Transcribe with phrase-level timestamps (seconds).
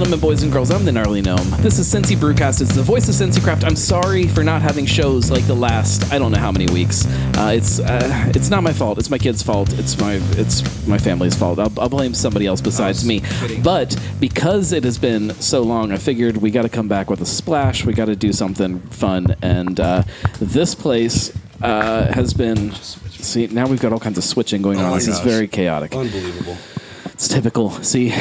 [0.00, 1.50] Gentlemen, boys and girls, I'm the Gnarly Gnome.
[1.58, 2.62] This is Cincy Brewcast.
[2.62, 3.64] It's the voice of Cincy Craft.
[3.64, 7.04] I'm sorry for not having shows like the last I don't know how many weeks.
[7.36, 8.96] Uh, it's uh, it's not my fault.
[8.96, 9.78] It's my kid's fault.
[9.78, 11.58] It's my it's my family's fault.
[11.58, 13.20] I'll, I'll blame somebody else besides me.
[13.62, 17.20] But because it has been so long, I figured we got to come back with
[17.20, 17.84] a splash.
[17.84, 20.04] We got to do something fun, and uh,
[20.40, 22.72] this place uh, has been.
[22.72, 24.94] See, now we've got all kinds of switching going Oh on.
[24.94, 25.94] This is very chaotic.
[25.94, 26.56] Unbelievable.
[27.20, 27.70] It's typical.
[27.82, 28.14] See,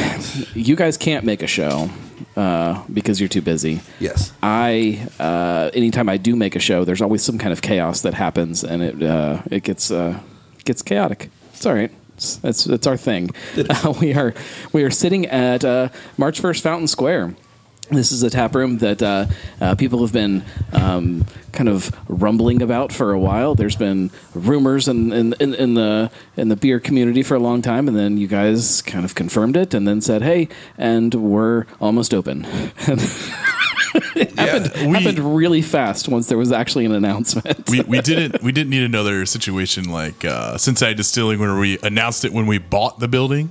[0.54, 1.90] you guys can't make a show
[2.36, 3.80] uh, because you're too busy.
[3.98, 4.34] Yes.
[4.44, 8.14] I, uh, anytime I do make a show, there's always some kind of chaos that
[8.14, 10.20] happens, and it uh, it gets uh,
[10.66, 11.30] gets chaotic.
[11.54, 11.90] It's all right.
[12.16, 13.30] It's it's, it's our thing.
[13.56, 14.34] Uh, we are
[14.74, 17.36] we are sitting at uh, March first, Fountain Square.
[17.92, 19.26] This is a tap room that uh,
[19.60, 23.56] uh, people have been um, kind of rumbling about for a while.
[23.56, 27.64] There's been rumors in, in, in, in the in the beer community for a long
[27.64, 31.66] time, and then you guys kind of confirmed it, and then said, "Hey," and we're
[31.82, 32.46] almost open.
[34.16, 37.70] it happened, we- happened really fast once there was actually an announcement.
[37.70, 42.24] we, we didn't we didn't need another situation like uh, Cincinnati Distilling where we announced
[42.24, 43.50] it when we bought the building.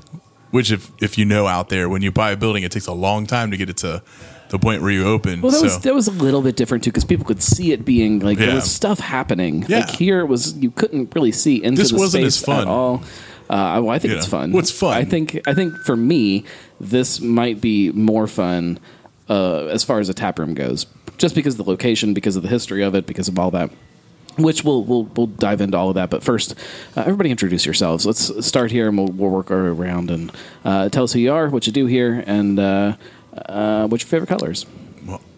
[0.51, 2.93] Which, if if you know out there, when you buy a building, it takes a
[2.95, 4.03] long time to get it to
[4.51, 5.41] the point where you open.
[5.41, 7.73] Well, that so was that was a little bit different too because people could see
[7.73, 8.55] it being like there Yeah.
[8.55, 9.65] was stuff happening.
[9.69, 9.81] Yeah.
[9.81, 12.61] Like here it was you couldn't really see into This the wasn't space as fun.
[12.63, 13.03] at all.
[13.51, 14.19] Uh, well, I think Yeah.
[14.19, 14.53] it's fun.
[14.53, 14.93] What's fun?
[14.97, 16.45] I think I think for me
[16.81, 18.79] this might be more fun
[19.29, 20.87] uh, as far as a tap room goes,
[21.19, 23.71] just because of the location, because of the history of it, because of all that.
[24.37, 26.55] Which we'll we'll we'll dive into all of that, but first,
[26.97, 28.07] uh, everybody introduce yourselves.
[28.07, 30.31] Let's start here, and we'll, we'll work our way around and
[30.65, 32.93] uh, tell us who you are, what you do here, and uh,
[33.34, 34.67] uh, what's your favorite colors.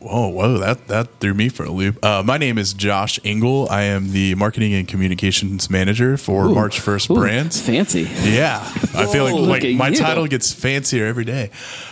[0.01, 2.03] Whoa, whoa, that that threw me for a loop.
[2.03, 3.69] Uh, my name is Josh Engel.
[3.71, 6.55] I am the marketing and communications manager for Ooh.
[6.55, 7.61] March First Ooh, Brands.
[7.61, 8.09] fancy.
[8.23, 8.61] Yeah,
[8.95, 9.97] I feel like, Whoa, like look at my you.
[9.97, 11.51] title gets fancier every day.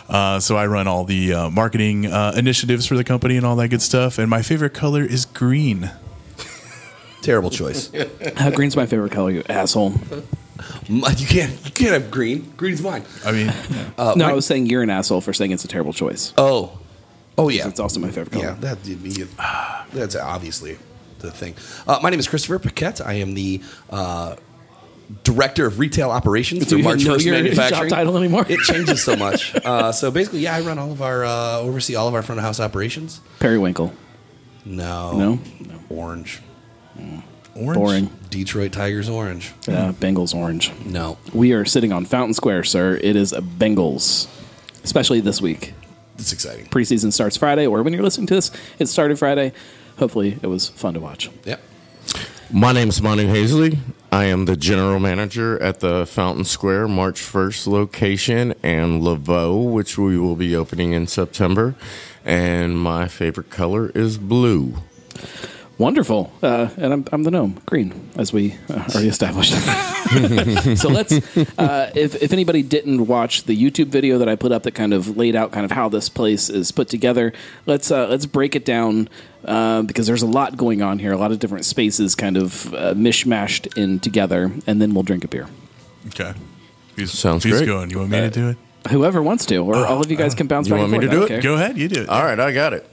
[0.08, 3.56] Uh, so I run all the uh, marketing uh, initiatives for the company and all
[3.56, 4.18] that good stuff.
[4.18, 5.90] And my favorite color is green.
[7.20, 7.92] Terrible choice.
[7.94, 9.92] Uh, green's my favorite color, you asshole.
[10.88, 11.52] M- you can't.
[11.64, 12.52] You can't have green.
[12.56, 13.04] Green's mine.
[13.24, 13.48] I mean,
[13.96, 16.32] Uh, no, my- I was saying you're an asshole for saying it's a terrible choice.
[16.38, 16.78] Oh.
[17.36, 17.68] Oh yeah.
[17.68, 18.44] It's also my favorite color.
[18.44, 18.56] Yeah.
[18.60, 18.78] That.
[18.86, 19.28] you-
[19.92, 20.76] That's obviously
[21.20, 21.54] the thing.
[21.86, 23.00] Uh, my name is Christopher Paquette.
[23.00, 23.60] I am the.
[23.90, 24.36] Uh,
[25.24, 27.88] Director of Retail Operations Do for you March know First your Manufacturing.
[27.88, 28.44] job title anymore?
[28.46, 29.54] It changes so much.
[29.64, 32.40] Uh, so basically, yeah, I run all of our, uh, oversee all of our front
[32.40, 33.20] of house operations.
[33.40, 33.90] Periwinkle.
[34.66, 35.38] No, No?
[35.88, 36.42] orange.
[37.58, 37.74] Orange.
[37.76, 38.10] Boring.
[38.30, 39.52] Detroit Tigers orange.
[39.66, 40.70] Uh, Bengals orange.
[40.84, 42.96] No, We are sitting on Fountain Square, sir.
[43.02, 44.28] It is a Bengals,
[44.84, 45.72] especially this week.
[46.18, 46.66] it's exciting.
[46.66, 49.52] Preseason starts Friday, or when you're listening to this, it started Friday.
[49.98, 51.30] Hopefully, it was fun to watch.
[51.44, 51.60] Yep.
[52.50, 53.78] My name is Manu Hazeley.
[54.10, 59.98] I am the general manager at the Fountain Square March 1st location and Laveau, which
[59.98, 61.74] we will be opening in September.
[62.24, 64.76] And my favorite color is blue.
[65.78, 66.32] Wonderful.
[66.42, 69.52] Uh, and I'm, I'm the gnome, green, as we uh, already established.
[70.76, 71.12] so let's,
[71.56, 74.92] uh, if, if anybody didn't watch the YouTube video that I put up that kind
[74.92, 77.32] of laid out kind of how this place is put together,
[77.66, 79.08] let's, uh, let's break it down
[79.44, 82.74] uh, because there's a lot going on here, a lot of different spaces kind of
[82.74, 85.46] uh, mishmashed in together, and then we'll drink a beer.
[86.08, 86.34] Okay.
[86.96, 87.66] He's, Sounds he's great.
[87.66, 87.90] going.
[87.90, 88.56] You want me to do it?
[88.90, 91.08] Whoever wants to, or all of you guys can bounce You back want and me
[91.08, 91.28] forth.
[91.28, 91.40] to do it?
[91.40, 91.42] care.
[91.42, 91.78] Go ahead.
[91.78, 92.08] You do it.
[92.08, 92.84] All right, I got it.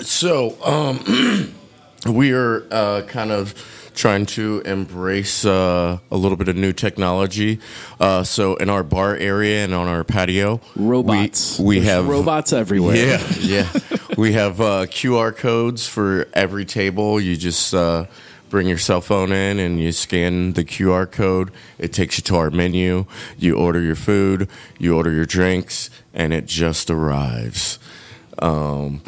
[0.00, 1.54] So, um,
[2.06, 3.54] we are uh, kind of
[3.94, 7.60] trying to embrace uh, a little bit of new technology.
[8.00, 11.58] Uh, so, in our bar area and on our patio, Robots.
[11.58, 12.96] We, we have robots everywhere.
[12.96, 13.68] Yeah, yeah.
[14.18, 17.20] we have uh, QR codes for every table.
[17.20, 18.06] You just uh,
[18.50, 21.50] bring your cell phone in and you scan the QR code.
[21.78, 23.06] It takes you to our menu.
[23.38, 24.48] You order your food,
[24.78, 27.78] you order your drinks, and it just arrives.
[28.38, 29.02] Um,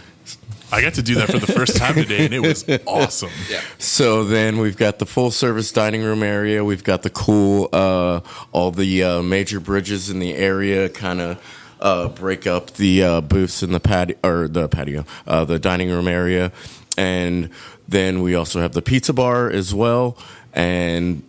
[0.73, 3.31] I got to do that for the first time today, and it was awesome.
[3.49, 3.61] Yeah.
[3.79, 6.65] So then we've got the full service dining room area.
[6.65, 8.21] We've got the cool, uh,
[8.53, 11.43] all the uh, major bridges in the area kind of
[11.81, 15.91] uh, break up the uh, booths in the patio or the patio, uh, the dining
[15.91, 16.51] room area,
[16.99, 17.51] and
[17.87, 20.19] then we also have the pizza bar as well,
[20.53, 21.23] and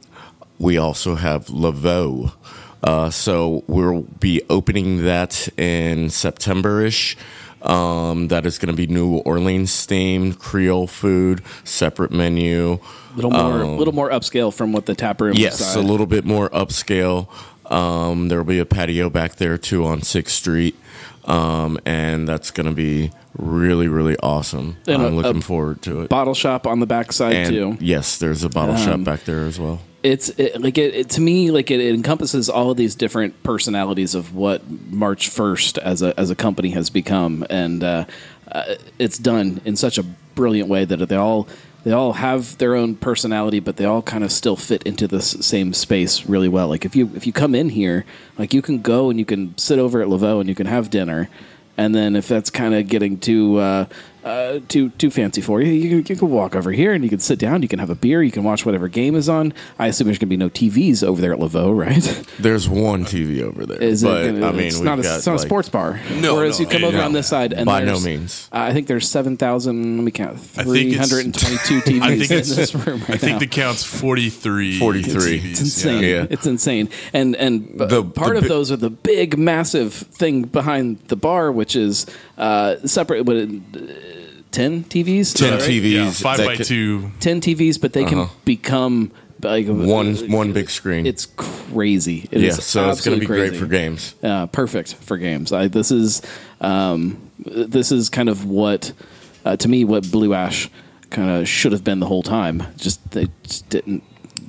[0.57, 2.31] we also have Laveau.
[2.83, 7.17] Uh, so we'll be opening that in September ish.
[7.67, 12.79] Um, that is going to be New Orleans themed Creole food, separate menu.
[13.15, 15.31] little more, little more upscale from what the tap room.
[15.31, 15.77] Um, Yes, side.
[15.77, 17.27] a little bit more upscale.
[17.69, 20.75] Um, there will be a patio back there too on Sixth Street,
[21.25, 24.77] um, and that's going to be really, really awesome.
[24.87, 26.09] And I'm a- looking a forward to it.
[26.09, 27.77] bottle shop on the back side and too.
[27.81, 29.81] yes, there's a bottle Um, shop back there as well.
[30.07, 33.43] It's it, like it, it to me like it, it encompasses all of these different
[33.43, 38.05] personalities of what March First as a as a company has become, and uh,
[38.49, 40.03] uh, it's done in such a
[40.35, 41.47] brilliant way that they all
[41.83, 45.31] they all have their own personality, but they all kind of still fit into this
[45.45, 46.69] same space really well.
[46.69, 48.05] Like if you if you come in here,
[48.37, 50.89] like you can go and you can sit over at Laveau and you can have
[50.89, 51.29] dinner,
[51.75, 53.85] and then if that's kind of getting too uh,
[54.23, 57.09] uh, too too fancy for you, you, can- you can walk over here and you
[57.09, 57.61] can sit down.
[57.61, 58.21] You can have a beer.
[58.23, 59.53] You can watch whatever game is on.
[59.79, 62.03] I assume there's going to be no TVs over there at Laveau, right?
[62.39, 64.43] There's one TV over there, Is but it?
[64.43, 65.99] I mean, it's not a, got, it's not a sports bar.
[66.19, 67.05] No, Whereas no, you come yeah, over no.
[67.05, 68.47] on this side, and By no means.
[68.51, 69.97] uh, I think there's seven thousand.
[69.97, 70.37] Let me count.
[70.57, 72.55] I think it's- hundred and twenty-two TVs I think in it's.
[72.55, 73.39] this room right I think now.
[73.39, 74.77] the count's forty three.
[74.79, 75.39] 43.
[75.43, 76.03] It's insane.
[76.03, 76.27] Yeah.
[76.29, 76.89] It's insane.
[77.13, 81.51] And and The- part the of those are the big, massive thing behind the bar,
[81.51, 82.05] which is
[82.37, 83.25] uh, separate.
[83.25, 83.47] What, uh,
[84.51, 85.33] ten TVs?
[85.35, 85.61] 10 right?
[85.61, 85.91] TVs.
[85.91, 87.11] Yeah, five by could- two.
[87.19, 88.33] Ten TVs, but they can Uh-huh.
[88.45, 89.11] become
[89.43, 91.05] like One one big screen.
[91.05, 92.27] It's crazy.
[92.31, 94.15] It yeah, is so it's going to absolutely be great for games.
[94.23, 95.51] Uh, perfect for games.
[95.53, 96.21] I, this is
[96.59, 98.93] um, this is kind of what
[99.45, 100.69] uh, to me what Blue Ash
[101.11, 102.63] kind of should have been the whole time.
[102.77, 104.01] Just they just didn't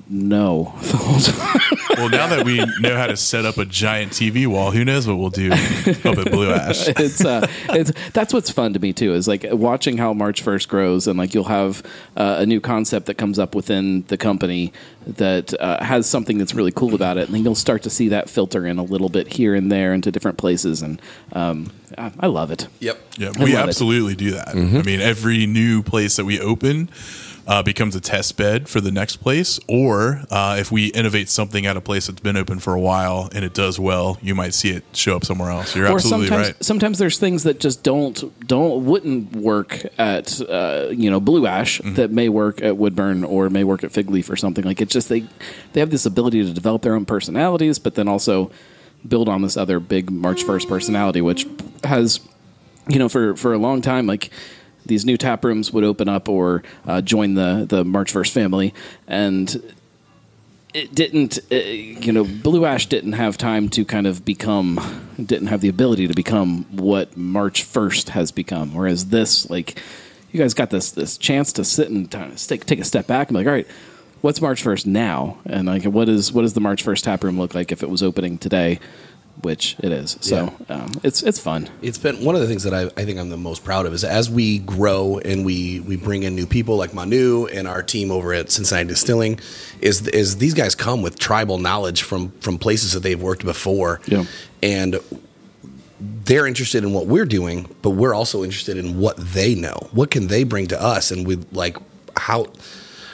[0.09, 1.79] know the whole time.
[1.97, 5.07] Well, now that we know how to set up a giant TV wall, who knows
[5.07, 6.89] what we'll do up at Blue Ash?
[6.89, 9.15] it's uh, it's that's what's fun to me too.
[9.15, 11.83] Is like watching how March first grows, and like you'll have
[12.17, 14.73] uh, a new concept that comes up within the company
[15.07, 18.09] that uh, has something that's really cool about it, and then you'll start to see
[18.09, 21.01] that filter in a little bit here and there into different places, and
[21.33, 22.69] um, I, I love it.
[22.81, 22.99] Yep.
[23.17, 23.69] Yeah, I we love it.
[23.69, 24.49] absolutely do that.
[24.49, 24.77] Mm-hmm.
[24.77, 26.91] I mean, every new place that we open
[27.49, 29.59] uh, becomes a test bed for the next place.
[29.67, 33.31] Or uh, if we innovate something at a place that's been open for a while
[33.35, 35.75] and it does well, you might see it show up somewhere else.
[35.75, 36.65] You're or absolutely sometimes right.
[36.65, 41.81] sometimes there's things that just don't don't wouldn't work at uh, you know Blue Ash
[41.81, 41.95] Mm-hmm.
[41.95, 44.89] that may work at Woodburn or may work at Fig Leaf or something like it.
[44.91, 45.25] Just they
[45.73, 48.51] they have this ability to develop their own personalities, but then also
[49.07, 51.47] build on this other big March first personality, which
[51.85, 52.21] has
[52.89, 54.31] you know for for a long time like.
[54.89, 58.75] These new tap rooms would open up or uh, join the the March First family,
[59.07, 59.75] and
[60.75, 64.79] it didn't uh, you know blue ash didn't have time to kind of become
[65.17, 68.75] didn't have the ability to become what march 1st has become.
[68.75, 69.81] Whereas this like
[70.31, 73.29] you guys got this this chance to sit and of take, take a step back
[73.29, 73.67] and be like all right
[74.21, 75.39] what's march 1st now?
[75.47, 77.91] And like what is what does the march 1st tap room look like if it
[77.91, 78.79] was opening today
[79.43, 80.17] which it is.
[80.21, 81.69] So um, it's it's fun.
[81.83, 83.93] It's been one of the things that I, I think I'm the most proud of
[83.93, 87.83] is as we grow and we we bring in new people like Manu and our
[87.83, 89.41] team over at Cincinnati Distilling,
[89.81, 94.01] is is these guys come with tribal knowledge from from places that they've worked before,
[94.07, 94.25] Yeah.
[94.63, 94.99] and
[96.01, 99.89] they're interested in what we're doing, but we're also interested in what they know.
[99.93, 101.77] What can they bring to us, and we like
[102.17, 102.47] how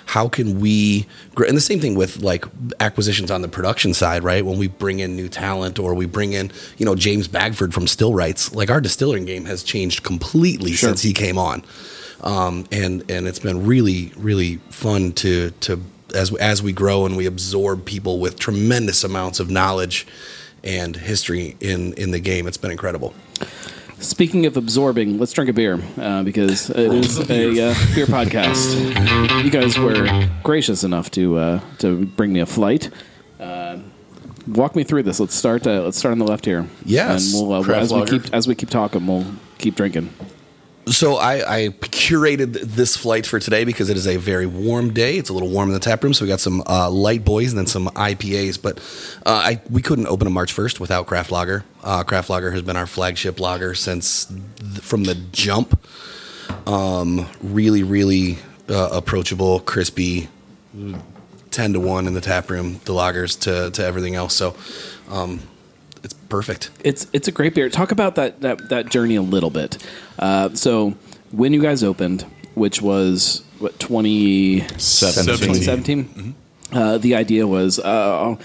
[0.06, 1.46] how can we grow?
[1.46, 2.44] And the same thing with like
[2.80, 4.44] acquisitions on the production side, right?
[4.44, 7.86] When we bring in new talent or we bring in, you know, James Bagford from
[7.86, 10.90] Still Rights, like our distilling game has changed completely Sure.
[10.90, 11.64] since he came on,
[12.22, 15.80] um, and and it's been really really fun to to
[16.14, 20.06] as as we grow and we absorb people with tremendous amounts of knowledge
[20.62, 22.46] and history in in the game.
[22.46, 23.14] It's been incredible.
[24.04, 29.42] Speaking of absorbing, let's drink a beer uh, because it is a uh, beer podcast.
[29.42, 32.90] You guys were gracious enough to uh, to bring me a flight.
[33.40, 33.78] Uh,
[34.46, 35.20] walk me through this.
[35.20, 35.66] Let's start.
[35.66, 36.68] Uh, let's start on the left here.
[36.84, 37.32] Yes.
[37.32, 39.24] and we'll uh, as we keep as we keep talking, we'll
[39.56, 40.12] keep drinking.
[40.86, 45.16] So I, I curated this flight for today because it is a very warm day.
[45.16, 47.52] It's a little warm in the tap room, so we got some uh, light boys
[47.52, 48.60] and then some IPAs.
[48.60, 48.78] But
[49.24, 51.64] uh, I we couldn't open a March first without Craft Lager.
[51.82, 55.80] Uh, Craft Lager has been our flagship lager since th- from the jump.
[56.66, 58.38] Um, really, really
[58.68, 60.28] uh, approachable, crispy,
[61.50, 62.80] ten to one in the tap room.
[62.84, 64.34] The lagers to to everything else.
[64.34, 64.54] So
[65.08, 65.40] um,
[66.34, 66.70] perfect.
[66.82, 67.68] It's it's a great beer.
[67.68, 69.78] Talk about that that, that journey a little bit.
[70.18, 70.94] Uh, so
[71.30, 72.22] when you guys opened,
[72.54, 75.36] which was what 20, Seventeen.
[75.36, 76.34] 2017,
[76.72, 78.36] uh, the idea was, uh,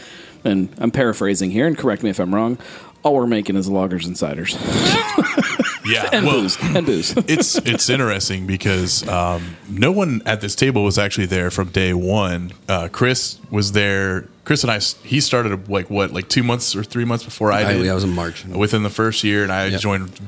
[0.43, 2.59] and I'm paraphrasing here, and correct me if I'm wrong.
[3.01, 4.53] All we're making is lagers and ciders
[5.89, 7.13] Yeah, and well, booze and booze.
[7.27, 11.93] it's it's interesting because um, no one at this table was actually there from day
[11.93, 12.51] one.
[12.67, 14.27] Uh, Chris was there.
[14.43, 17.61] Chris and I, he started like what, like two months or three months before I
[17.61, 17.85] I- did.
[17.85, 18.45] yeah, I was in March.
[18.45, 19.81] within the first year, and I Yep.
[19.81, 20.19] joined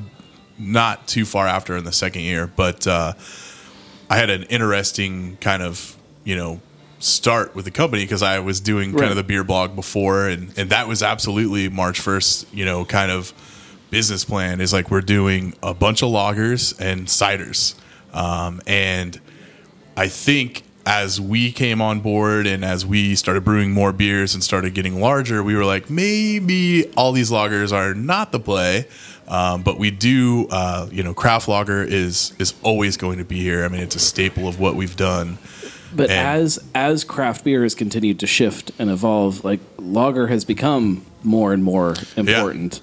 [0.60, 2.46] not too far after in the second year.
[2.56, 3.14] But uh,
[4.10, 6.60] I had an interesting kind of you know
[7.00, 10.54] start with the company because I was doing kind of the beer blog before, and
[10.58, 12.46] and that was absolutely March first.
[12.54, 13.34] You know, kind of
[13.92, 17.76] business plan is like we're doing a bunch of lagers and ciders,
[18.14, 19.20] um, and
[19.96, 24.44] I think as we came on board and as we started brewing more beers and
[24.44, 28.88] started getting larger, we were like, maybe all these lagers are not the play.
[29.28, 33.40] Um, but we do, uh, you know, craft lager is is always going to be
[33.40, 33.64] here.
[33.64, 35.38] I mean, it's a staple of what we've done.
[35.96, 40.44] But And- as as craft beer has continued to shift and evolve, like lager has
[40.44, 42.82] become more and more important.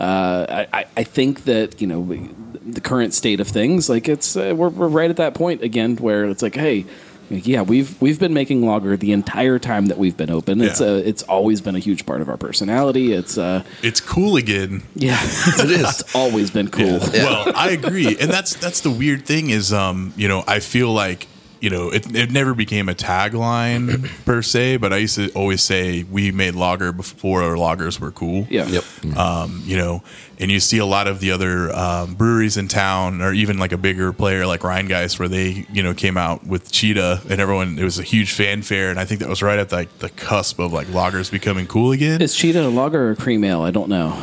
[0.00, 2.30] Uh, I, I- think that you know we-
[2.64, 5.96] the current state of things, like it's uh, we're, we're right at that point again
[5.96, 6.86] where it's like, hey,
[7.30, 10.60] yeah, we've we've been making lager the entire time that we've been open.
[10.60, 10.86] It's Yeah.
[10.88, 13.12] uh, it's always been a huge part of our personality.
[13.12, 14.82] It's uh, It's cool again.
[14.94, 16.00] yeah, It is.
[16.00, 16.98] it's always been cool.
[17.12, 20.92] Well, I agree, and that's that's the weird thing is, um, you know, I feel
[20.92, 21.26] like
[21.60, 25.62] you know it, it never became a tagline per se, but I used to always
[25.62, 28.46] say we made lager before our lagers were cool.
[28.50, 28.66] Yeah.
[28.66, 29.16] Yep.
[29.16, 30.02] Um, you know,
[30.38, 33.72] and you see a lot of the other um, breweries in town, or even like
[33.72, 37.78] a bigger player like Rheingeist, where they you know came out with Cheetah, and everyone
[37.78, 40.58] it was a huge fanfare, and I think that was right at like the cusp
[40.58, 42.22] of like lagers becoming cool again.
[42.22, 43.62] Is Cheetah a lager or a cream ale?
[43.62, 44.16] I don't know.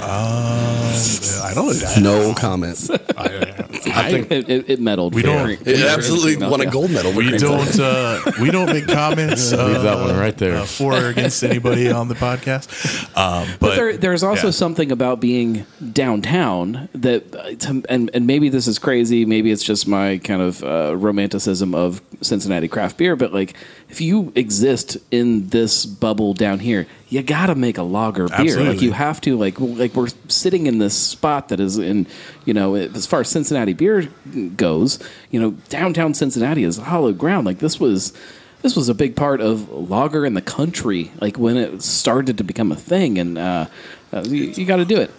[0.00, 2.28] I don't know.
[2.28, 2.90] No comments.
[3.16, 5.14] I think It, it, it meddled.
[5.14, 7.12] We don't- for- It for absolutely cream won a gold medal.
[7.12, 9.52] we don't uh, we don't make comments.
[9.52, 10.56] Uh, Leave that one right there.
[10.56, 12.68] uh, for or against anybody on the podcast.
[13.16, 14.52] Um, but But there, there's also yeah.
[14.52, 19.24] something about being downtown that, uh, to- and and maybe this is crazy.
[19.24, 23.14] Maybe it's just my kind of uh, romanticism of Cincinnati craft beer.
[23.16, 23.54] But like,
[23.88, 28.60] if you exist in this bubble down here, you got to make a lager beer.
[28.68, 29.36] Like you have to.
[29.36, 32.06] Like like we're sitting in this spot that is in,
[32.44, 34.08] you know, as far as Cincinnati beer
[34.56, 34.98] goes,
[35.30, 37.46] you know, downtown Cincinnati is hollow ground.
[37.46, 38.12] Like this was.
[38.60, 42.44] This was a big part of lager in the country, like when it started to
[42.44, 43.66] become a thing, and uh,
[44.12, 45.12] uh, you, you got to do it.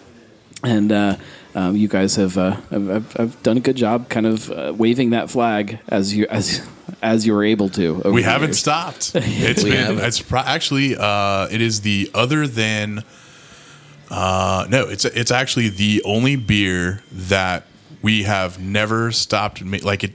[0.62, 1.16] And uh,
[1.54, 4.72] um, you guys have, uh, have, have, have done a good job, kind of uh,
[4.76, 6.66] waving that flag as you as
[7.02, 7.96] as you were able to.
[8.04, 8.58] over we haven't years.
[8.58, 9.12] stopped.
[9.14, 10.04] It's We been haven't.
[10.04, 13.02] it's pro- actually uh, it is the other than
[14.10, 17.64] uh, no it's it's actually the only beer that
[18.02, 20.12] we have never stopped ma- like it.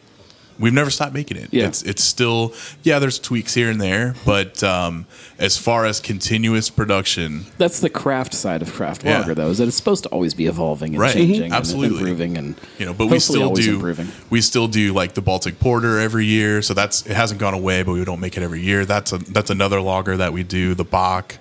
[0.57, 1.49] We've never stopped making it.
[1.51, 1.67] Yeah.
[1.67, 2.99] It's it's still yeah.
[2.99, 5.05] There's tweaks here and there, but um,
[5.37, 9.19] as far as continuous production, That's the craft side of craft Yeah.
[9.19, 11.13] lager, though, is that it's supposed to always be evolving and Right.
[11.13, 11.45] changing, Mhm.
[11.45, 11.97] and Absolutely.
[11.99, 14.07] improving, and you know but we still do improving.
[14.29, 17.83] we still do like the baltic porter every year so that's it hasn't gone away
[17.83, 20.73] but we don't make it every year that's a that's another lager that we do
[20.73, 21.37] the bach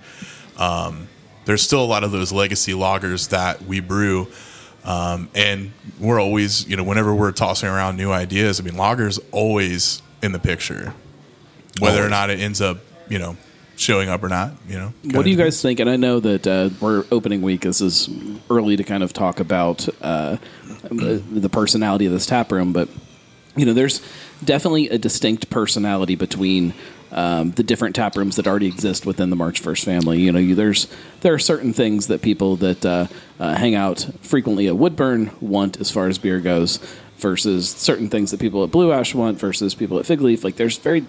[0.57, 1.07] um,
[1.45, 4.27] there's still a lot of those legacy lagers that we brew
[4.85, 9.19] um, and we're always you know whenever we're tossing around new ideas i mean lagers
[9.31, 10.93] always in the picture
[11.79, 12.77] whether or not it ends up
[13.09, 13.35] you know
[13.75, 15.81] showing up or not you know What do you guys think?
[15.81, 17.61] And I know that uh, we're opening week.
[17.61, 18.09] This is
[18.49, 20.37] early to kind of talk about uh,
[20.83, 22.87] the the personality of this tap room, but
[23.55, 24.01] you know, there's
[24.43, 26.73] definitely a distinct personality between
[27.15, 30.19] um, the different tap rooms that already exist within the March First family.
[30.19, 30.87] You know, you, there's
[31.21, 33.07] there are certain things that people that uh,
[33.39, 36.79] uh, hang out frequently at Woodburn want as far as beer goes.
[37.17, 40.43] Versus certain things that people at Blue Ash want versus people at Fig Leaf.
[40.43, 41.05] Like there's very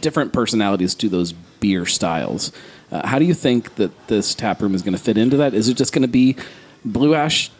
[0.00, 2.52] different personalities to those beer styles.
[2.92, 5.54] Uh, how do you think that this tap room is going to fit into that?
[5.54, 6.36] Is it just going to be
[6.84, 7.50] Blue Ash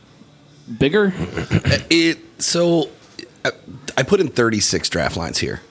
[0.78, 1.14] bigger?
[1.88, 2.90] It so
[3.96, 5.62] I put in 36 draft lines here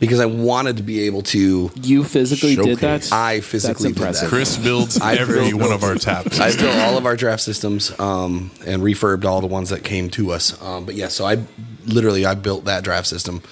[0.00, 1.70] because I wanted to be able to.
[1.82, 3.12] You physically did that.
[3.12, 4.28] I physically did that.
[4.28, 7.42] chris builds I every built- one of our taps I built all of our draft
[7.42, 10.60] systems um, and refurbed all the ones that came to us.
[10.62, 11.38] Um, but yeah, so I
[11.86, 13.42] literally I built that draft system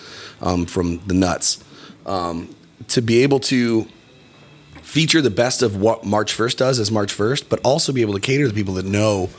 [0.40, 1.62] um, from the nuts
[2.04, 2.54] um,
[2.88, 3.86] to be able to
[4.82, 8.14] feature the best of what March First does as March First, but also be able
[8.14, 9.30] to cater to people that know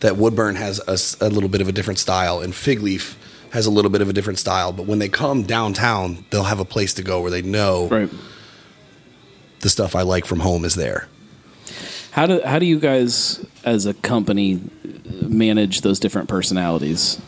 [0.00, 0.80] that Woodburn has
[1.20, 3.16] a little bit of a different style and Fig Leaf
[3.52, 4.72] has a little bit of a different style.
[4.72, 8.10] But when they come downtown, they'll have a place to go where they know right.
[9.60, 11.08] the stuff I like from home is there.
[12.12, 14.60] How do how do you guys as a company
[15.22, 17.20] manage those different personalities?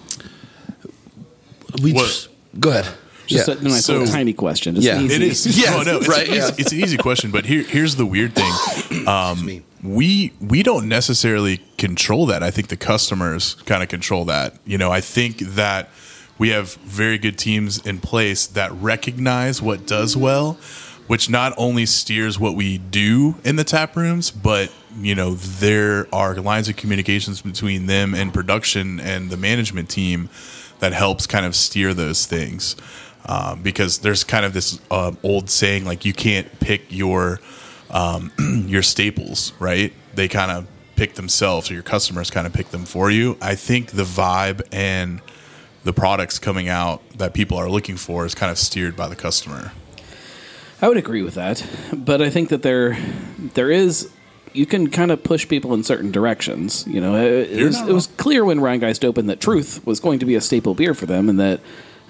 [1.82, 2.92] We just go ahead.
[3.26, 3.54] Just yeah.
[3.54, 4.74] a nice So- little tiny question.
[4.74, 5.00] Just Yeah.
[5.00, 5.46] easy- It is.
[5.58, 6.50] Yes, Oh, no, it's, right, an easy, yeah.
[6.58, 8.52] it's an easy question, but here, here's the weird thing.
[9.06, 9.62] Um, me.
[9.84, 12.42] we we don't necessarily control that.
[12.42, 14.56] I think the customers kind of control that.
[14.66, 15.88] You know, I think that
[16.40, 20.54] we have very good teams in place that recognize what does well,
[21.06, 26.08] which not only steers what we do in the tap rooms, but you know there
[26.14, 30.30] are lines of communications between them and production and the management team
[30.78, 32.74] that helps kind of steer those things.
[33.26, 37.38] Um, because there's kind of this uh, old saying like you can't pick your
[37.90, 38.32] um,
[38.66, 39.92] your staples, right?
[40.14, 40.66] They kind of
[40.96, 43.36] pick themselves, or your customers kind of pick them for you.
[43.42, 45.20] I think the vibe and
[45.84, 49.16] the products coming out that people are looking for is kind of steered by the
[49.16, 49.72] customer.
[50.82, 52.96] I would agree with that, but I think that there
[53.54, 54.10] there is
[54.52, 56.86] you can kind of push people in certain directions.
[56.86, 60.18] You know, it, it was, it was clear when Rheingeist opened that Truth was going
[60.20, 61.60] to be a staple beer for them, and that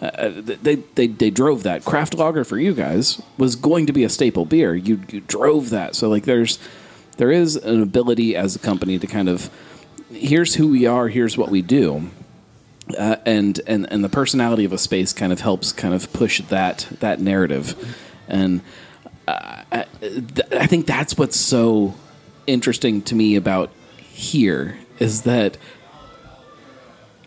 [0.00, 1.84] uh, they, they they drove that.
[1.84, 4.74] Craft lager for you guys was going to be a staple beer.
[4.74, 5.94] You you drove that.
[5.94, 6.58] So like, there's
[7.16, 9.50] there is an ability as a company to kind of
[10.10, 12.10] here's who we are, here's what we do.
[12.96, 16.40] Uh, and, and and the personality of a space kind of helps kind of push
[16.42, 17.96] that that narrative,
[18.28, 18.60] and
[19.28, 21.94] uh, I, th- I think that's what's so
[22.46, 25.56] interesting to me about here is that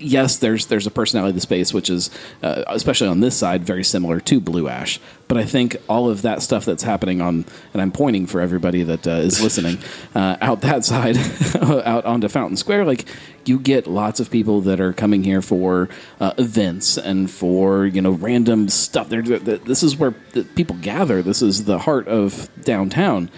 [0.03, 2.09] yes, there's there's a personality of the space which is
[2.41, 4.99] uh, especially on this side very similar to Blue Ash.
[5.27, 8.83] But I think all of that stuff that's happening on, and I'm pointing for everybody
[8.83, 9.79] that uh, is listening,
[10.15, 11.17] uh, out that side,
[11.61, 13.05] out onto Fountain Square, like
[13.45, 18.01] you get lots of people that are coming here for uh, events and for you
[18.01, 19.09] know random stuff.
[19.09, 20.11] They're, th this is where
[20.55, 21.21] people gather.
[21.21, 23.29] This is the heart of downtown.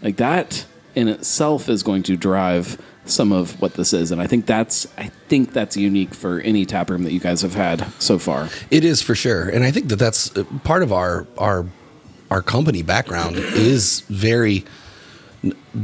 [0.00, 4.26] Like that in itself is going to drive some of what this is, and I
[4.26, 7.86] think that's I think that's unique for any tap room that you guys have had
[8.00, 8.48] so far.
[8.70, 11.66] It is for sure, and I think that that's uh, part of our our
[12.30, 14.64] our company background is very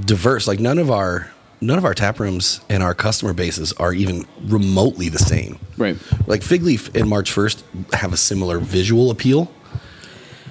[0.05, 0.47] diverse.
[0.47, 4.25] Like none of our none of our tap rooms and our customer bases are even
[4.45, 5.59] remotely the same.
[5.77, 5.97] Right.
[6.27, 9.51] Like Fig Leaf and March First have a similar visual appeal,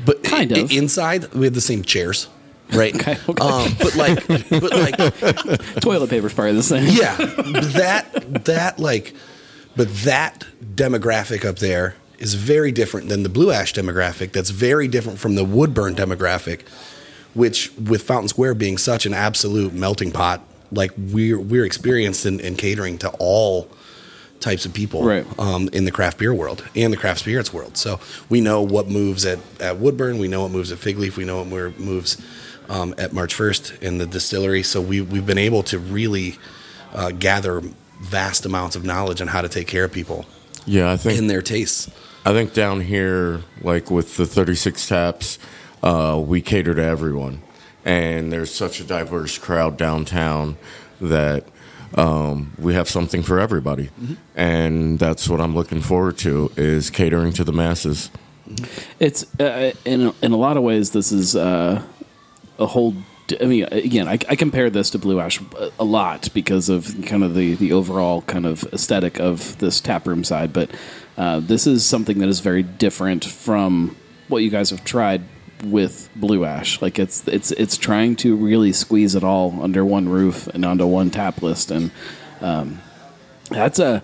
[0.05, 0.71] but Kind of.
[0.71, 2.27] inside we have the same chairs.
[2.73, 3.43] Right, Okay, okay.
[3.43, 4.97] Um, but like, but like,
[5.81, 6.85] Toilet paper's part of the same.
[6.95, 9.13] yeah, that that like,
[9.75, 10.45] but that
[10.75, 14.31] demographic up there is very different than the blue ash demographic.
[14.33, 16.61] That's very different from the Woodburn demographic,
[17.33, 22.39] which with Fountain Square being such an absolute melting pot, like we're we're experienced in,
[22.39, 23.69] in catering to all
[24.39, 25.25] types of people Right.
[25.39, 27.75] um, in the craft beer world and the craft spirits world.
[27.75, 31.17] So we know what moves at, at Woodburn, we know what moves at Fig Leaf,
[31.17, 32.17] we know what moves
[32.69, 34.63] um, at March 1st in the distillery.
[34.63, 36.37] So we, we've been able to really
[36.93, 37.61] uh, gather
[37.99, 40.25] vast amounts of knowledge on how to take care of people
[40.65, 41.89] Yeah, I think in their tastes.
[42.25, 45.39] I think down here, like with the 36 taps,
[45.81, 47.41] uh, we cater to everyone.
[47.85, 50.57] And there's such a diverse crowd downtown
[50.99, 51.45] that
[51.95, 53.89] um, we have something for everybody.
[54.35, 58.09] And that's what I'm looking forward to is catering to the masses.
[58.99, 61.81] It's uh, in in a lot of ways this is uh,
[62.59, 62.95] a whole.
[63.41, 65.41] I mean, again, I, I compare this to Blue Ash
[65.79, 70.23] a- lot because of kind of the the overall kind of aesthetic of this taproom
[70.23, 70.71] side, but
[71.17, 73.97] uh, this is something that is very different from
[74.29, 75.23] what you guys have tried
[75.63, 76.81] with Blue Ash.
[76.81, 80.85] Like it's it's it's trying to really squeeze it all under one roof and onto
[80.85, 81.91] one tap list, and
[82.39, 82.81] um,
[83.49, 84.01] that's a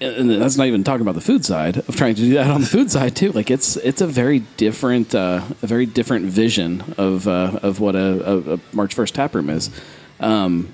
[0.00, 2.60] and that's not even talking about the food side of trying to do that on
[2.62, 3.32] the food side too.
[3.32, 7.94] Like it's it's a very different uh, a very different vision of uh, of what
[7.94, 9.70] a, a, a March first tap room is.
[10.20, 10.72] Um,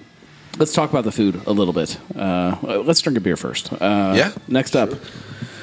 [0.58, 1.98] let's talk about the food a little bit.
[2.16, 3.72] Uh, let's drink a beer first.
[3.72, 4.90] Uh, Yeah, Next up,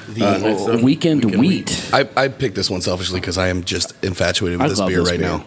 [0.09, 1.89] The, uh, weekend, wheat.
[1.93, 4.99] I, I picked this one selfishly because I am just infatuated with I this beer
[4.99, 5.29] this right beer.
[5.29, 5.45] now.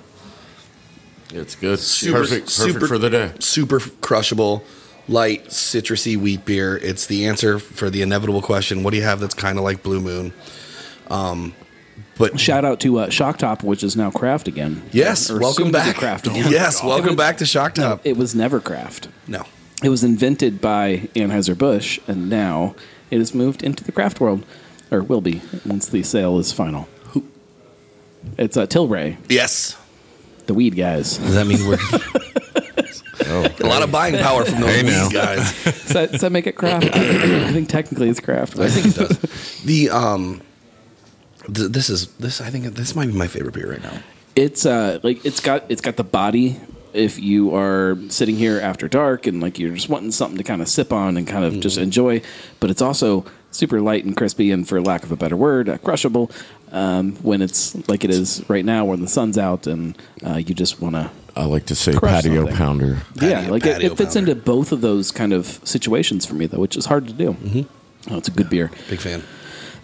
[1.35, 1.79] It's good.
[1.79, 3.33] Super- perfect, perfect super- for the day.
[3.38, 4.64] super crushable,
[5.09, 6.77] light, citrusy wheat beer.
[6.77, 9.83] It's the answer for the inevitable question: What do you have that's kind of like
[9.83, 10.33] Blue Moon?
[11.11, 11.55] Um,
[12.19, 14.83] but Shout out to uh, Shock Top, which is now Craft again.
[14.93, 15.97] yes, Or soon welcome back.
[15.97, 16.51] Craft again.
[16.51, 19.09] Yes, welcome was- back to Shock No, it was never Craft.
[19.27, 19.45] No,
[19.83, 22.75] It was invented by Anheuser Busch, and now
[23.11, 24.45] it has moved into the craft world,
[24.91, 26.88] or will be once the sale is final.
[28.38, 29.77] It's uh, Tilray, yes.
[30.47, 31.19] the weed guys.
[31.19, 31.79] Does that mean we're
[33.27, 35.09] a lot of buying power from those Hey, now.
[35.09, 35.65] weed guys?
[35.65, 36.87] Does that, does that make it craft?
[36.95, 38.59] I, I think technically it's craft.
[38.59, 39.63] I think it does.
[39.63, 40.41] The um,
[41.53, 42.41] th- this is this.
[42.41, 43.99] I think this might be my favorite beer right now.
[44.35, 46.61] It's uh like it's got it's got the body.
[46.95, 50.61] If you are sitting here after dark and like you're just wanting something to kind
[50.61, 52.21] of sip on and kind of just enjoy,
[52.61, 55.79] but it's also super light and crispy and for lack of a better word, uh,
[55.79, 56.31] crushable.
[56.71, 60.55] Um, when it's like it is right now, when the sun's out and uh, you
[60.55, 62.57] just want to I like to say Crush patio something.
[62.57, 62.99] pounder.
[63.14, 64.33] yeah, Patio- like it, patio it fits pounder.
[64.33, 67.33] into both of those kind of situations for me, though, which is hard to do.
[67.33, 68.12] Mm-hmm.
[68.14, 68.71] Oh, it's a good beer.
[68.90, 69.23] Big fan.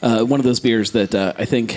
[0.03, 1.77] Uh, one of those beers that uh, I think,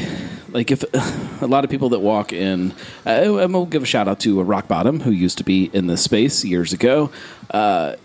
[0.49, 0.84] like, if
[1.41, 2.71] a lot of people that walk in,
[3.05, 5.69] uh, and we'll give a shout out to uh, Rock Bottom, who used to be
[5.73, 7.10] in this space years ago.
[7.49, 7.95] Uh,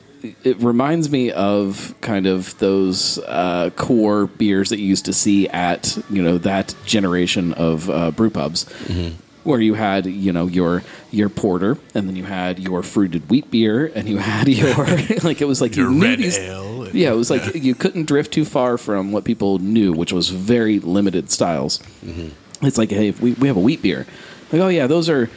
[0.43, 5.47] it reminds me of kind of those uh, core beers that you used to see
[5.49, 8.65] at you know that generation of uh, brew pubs,
[9.47, 13.51] where you had you know your your porter, and then you had your fruited wheat
[13.51, 14.77] beer, and you had your
[15.23, 16.89] like it was like Your you red these, ale.
[16.95, 20.29] Yeah, it was like you couldn't drift too far from what people knew, which was
[20.29, 21.79] very limited styles.
[22.05, 22.29] Mm-hmm.
[22.63, 24.07] It's like, hey, if we, we have a wheat beer.
[24.53, 25.29] Like, oh, yeah, those are,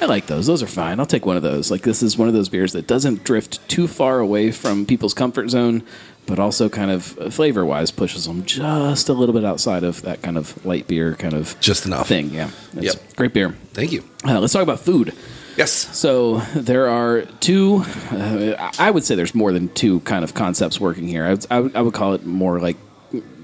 [0.00, 0.46] I like those.
[0.46, 1.00] Those are fine.
[1.00, 1.70] I'll take one of those.
[1.70, 5.14] Like, this is one of those beers that doesn't drift too far away from people's
[5.14, 5.82] comfort zone,
[6.26, 7.04] but also kind of
[7.34, 11.14] flavor wise pushes them just a little bit outside of that kind of light beer
[11.14, 12.06] kind of Just enough.
[12.08, 12.30] thing.
[12.30, 12.50] Yeah.
[12.76, 13.16] It's Yep.
[13.16, 13.50] Great beer.
[13.72, 14.04] Thank you.
[14.24, 15.14] Uh, let's talk about food.
[15.56, 15.72] Yes.
[15.96, 17.84] So there are two.
[18.10, 21.24] Uh, I would say there's more than two kind of concepts working here.
[21.26, 22.76] I would, I would, I would call it more like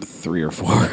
[0.00, 0.88] three or four,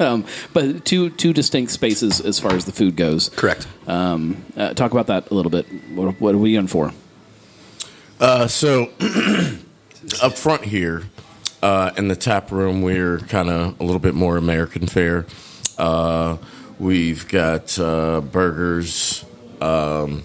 [0.04, 3.28] um, but two two distinct spaces as far as the food goes.
[3.28, 3.68] Correct.
[3.86, 5.66] Um, uh, talk about that a little bit.
[5.94, 6.92] What, what are we in for?
[8.18, 8.90] Uh, so
[10.22, 11.04] up front here
[11.62, 15.26] uh, in the tap room, we're kind of a little bit more American fare.
[15.78, 16.36] Uh,
[16.78, 19.24] we've got uh, burgers.
[19.60, 20.22] Um,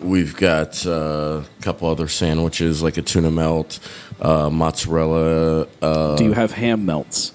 [0.00, 3.78] we've got uh, a couple other sandwiches, like a tuna melt,
[4.20, 5.66] uh, mozzarella.
[5.80, 7.32] Uh, Do you have ham melts?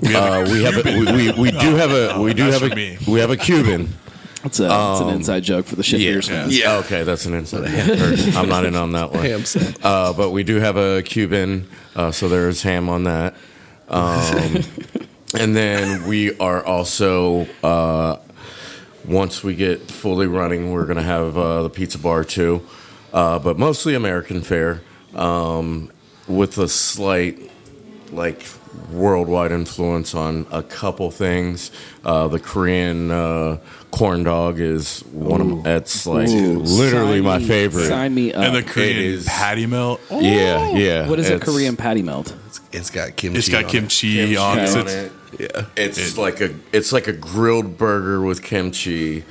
[0.00, 2.62] We have, uh, we have a, we, we, we do have a we do have
[2.62, 3.92] a we have a Cuban.
[4.44, 6.42] It's a it's an inside joke for the shit beers yeah.
[6.42, 6.58] fans.
[6.58, 6.76] Yeah.
[6.78, 7.68] Okay, that's an inside.
[7.68, 8.18] Heard.
[8.34, 9.22] I'm not in on that one.
[9.22, 9.84] Ham set.
[9.84, 13.34] Uh, but we do have a Cuban, uh, so there's ham on that.
[13.88, 14.62] Um,
[15.38, 18.16] and then we are also, uh,
[19.04, 22.66] once we get fully running, we're going to have uh, the pizza bar too.
[23.12, 24.82] Uh, but mostly American fare
[25.14, 25.90] um,
[26.28, 27.50] with a slight,
[28.12, 28.42] like,
[28.92, 31.70] worldwide influence on a couple things.
[32.04, 33.58] Uh, the Korean uh,
[33.90, 36.58] corn dog is one of that's like Ooh.
[36.60, 37.86] literally Sign my me- favorite.
[37.88, 38.44] Sign me up.
[38.44, 40.00] and the Korean is- patty melt.
[40.10, 41.08] Oh, Yeah, yeah.
[41.08, 42.34] what is a it's- Korean patty melt?
[42.72, 43.38] It's got kimchi.
[43.38, 43.72] It's got on it.
[43.72, 44.68] kimchi, on it.
[44.70, 45.12] on It's- it.
[45.38, 45.64] Yeah.
[45.76, 49.24] It's It- like a it's like a grilled burger with kimchi.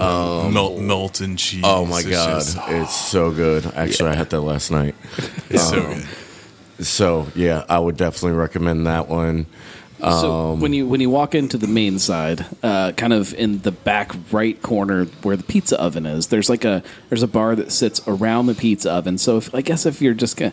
[0.00, 1.60] Um, melt, melt and cheese.
[1.62, 3.70] Oh my It's god, just- it's so good.
[3.76, 4.94] Actually, I had that last night.
[5.50, 5.84] it's so um,
[6.78, 6.86] good.
[6.86, 9.46] So yeah, I would definitely recommend that one.
[10.10, 13.72] So when you when you walk into the main side, uh, kind of in the
[13.72, 17.72] back right corner where the pizza oven is, there's like a there's a bar that
[17.72, 19.18] sits around the pizza oven.
[19.18, 20.52] So if, I guess if you're just gonna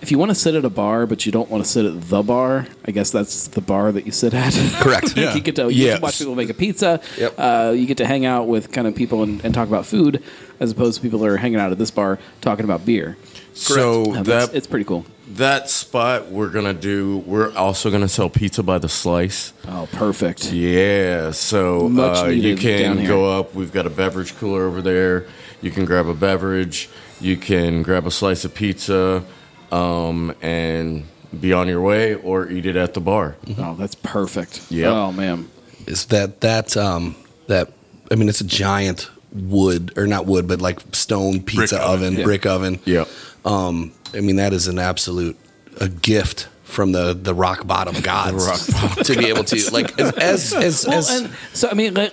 [0.00, 2.00] if you want to sit at a bar but you don't want to sit at
[2.08, 4.52] the bar, I guess that's the bar that you sit at.
[4.80, 5.16] Correct.
[5.16, 5.34] Yeah.
[5.34, 7.00] you get to you watch people make a pizza.
[7.18, 7.34] Yep.
[7.38, 10.22] Uh, you get to hang out with kind of people and, and talk about food,
[10.58, 13.16] as opposed to people that are hanging out at this bar talking about beer.
[13.54, 15.04] So Uh, that it's pretty cool.
[15.36, 17.18] That spot we're gonna do.
[17.18, 19.52] We're also gonna sell pizza by the slice.
[19.68, 20.52] Oh, perfect.
[20.52, 23.54] Yeah, so Much uh, you can go up.
[23.54, 25.26] We've got a beverage cooler over there.
[25.60, 26.88] You can grab a beverage.
[27.20, 29.22] You can grab a slice of pizza,
[29.70, 31.04] um, and
[31.40, 33.36] be on your way, or eat it at the bar.
[33.58, 34.60] Oh, that's perfect.
[34.70, 35.48] yeah Oh man.
[35.86, 37.14] is that that um
[37.46, 37.72] that
[38.10, 42.06] I mean it's a giant wood or not wood but like stone pizza Brick oven.
[42.08, 42.24] oven, Yeah.
[42.24, 42.78] brick oven.
[42.84, 43.04] yeah
[43.46, 45.38] Um I mean that is an absolute
[45.80, 50.52] a gift from the the rock bottom gods rock to be able to like as
[50.52, 52.12] as as, Well, as and so I mean, like,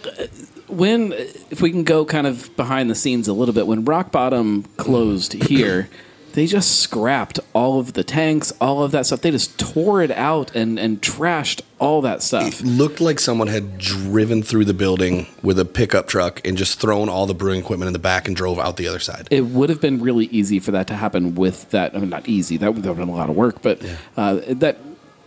[0.67, 4.11] when if we can go kind of behind the scenes a little bit, when Rock
[4.11, 5.89] Bottom closed here,
[6.33, 9.21] they just scrapped all of the tanks, all of that stuff.
[9.21, 12.59] They just tore it out and and trashed all that stuff.
[12.61, 16.79] it looked like someone had driven through the building with a pickup truck and just
[16.79, 19.27] thrown all the brewing equipment in the back and drove out the other side.
[19.31, 21.95] It would have been really easy for that to happen with that.
[21.95, 22.57] I mean, not easy.
[22.57, 23.81] That would have been a lot of work, but
[24.17, 24.77] uh, that.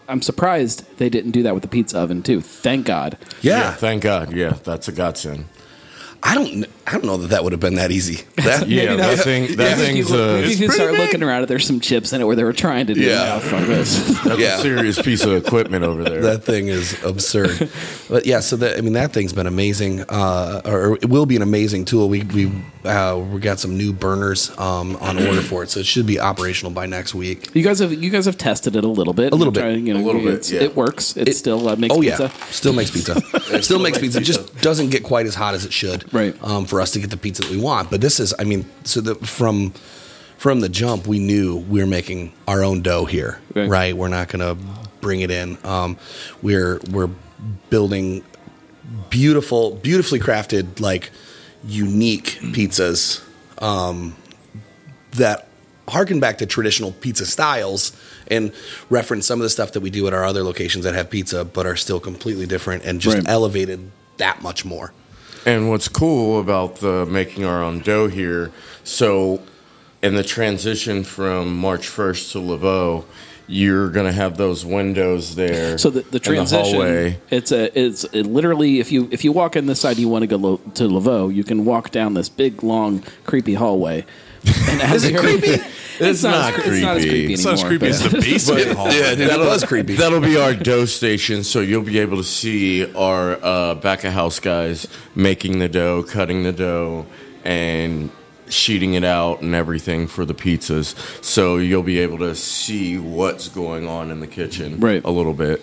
[0.08, 2.40] I'm surprised they didn't do that with the pizza oven too.
[2.42, 3.16] Thank God.
[3.40, 3.72] yeah.
[3.72, 4.32] Thank God.
[4.32, 5.46] Yeah, that's a godsend.
[6.24, 8.24] I don't I don't know that that would have been that easy.
[8.42, 9.56] That, Yeah, that thing.
[9.56, 10.40] That Maybe thing's you, a.
[10.42, 11.46] maybe you start looking around it.
[11.46, 13.08] There's some chips in it where they were trying to do Yeah.
[13.36, 13.38] yeah.
[13.38, 14.20] fuck this.
[14.24, 14.58] That's Yeah.
[14.58, 16.20] a serious piece of equipment over there.
[16.22, 17.70] that thing is absurd.
[18.08, 21.36] but yeah, so that I mean that thing's been amazing, uh, or it will be
[21.36, 22.08] an amazing tool.
[22.08, 22.50] We we
[22.84, 26.18] uh, we got some new burners um, on order for it, so it should be
[26.18, 27.54] operational by next week.
[27.54, 29.32] You guys have you guys have tested it a little bit.
[29.32, 29.60] A little bit.
[29.60, 30.62] trying, you know, A little bit, yeah.
[30.62, 31.16] It works.
[31.16, 32.24] It, It- still uh, makes oh pizza.
[32.24, 33.20] yeah, still makes pizza.
[33.62, 34.20] still, makes pizza.
[34.20, 36.11] Just doesn't get quite as hot as it should.
[36.12, 36.36] Right.
[36.42, 37.90] Um, for us to get the pizza that we want.
[37.90, 39.72] But this is, I mean, so the, from
[40.38, 43.40] from the jump, we knew we were making our own dough here.
[43.54, 43.68] Right.
[43.68, 43.96] Right.
[43.96, 44.62] We're not going to
[45.00, 45.56] bring it in.
[45.64, 45.96] Um,
[46.42, 47.10] we're we're
[47.70, 48.24] building
[49.10, 51.10] beautiful, beautifully crafted, like
[51.64, 53.22] unique pizzas
[53.62, 54.16] um,
[55.12, 55.48] that
[55.88, 57.92] harken back to traditional pizza styles
[58.28, 58.52] and
[58.90, 61.44] reference some of the stuff that we do at our other locations that have pizza
[61.44, 63.28] but are still completely different and just Right.
[63.28, 64.92] elevated that much more.
[65.44, 68.52] And what's cool about the making our own dough here,
[68.84, 69.42] so
[70.02, 73.04] in the transition from March 1st to Laveau,
[73.46, 75.76] you're going to have those windows there.
[75.78, 77.18] So the, the transition, hallway.
[77.30, 80.22] it's a it's it literally if you if you walk in this side, you want
[80.22, 84.06] to go lo- to Laveau, you can walk down this big long creepy hallway.
[84.46, 85.62] And as Is it creepy?
[86.00, 87.08] It's, not as- It's not as creepy.
[87.10, 88.92] creepy It's not as anymore, creepy as the basement hall.
[88.92, 89.94] Yeah, dude, that was creepy.
[89.94, 94.12] That'll be our dough station, so you'll be able to see our uh, back of
[94.12, 97.06] house guys making the dough, cutting the dough,
[97.44, 98.10] and
[98.48, 100.94] sheeting it out and everything for the pizzas.
[101.24, 105.02] So you'll be able to see what's going on in the kitchen Right.
[105.04, 105.62] a little bit.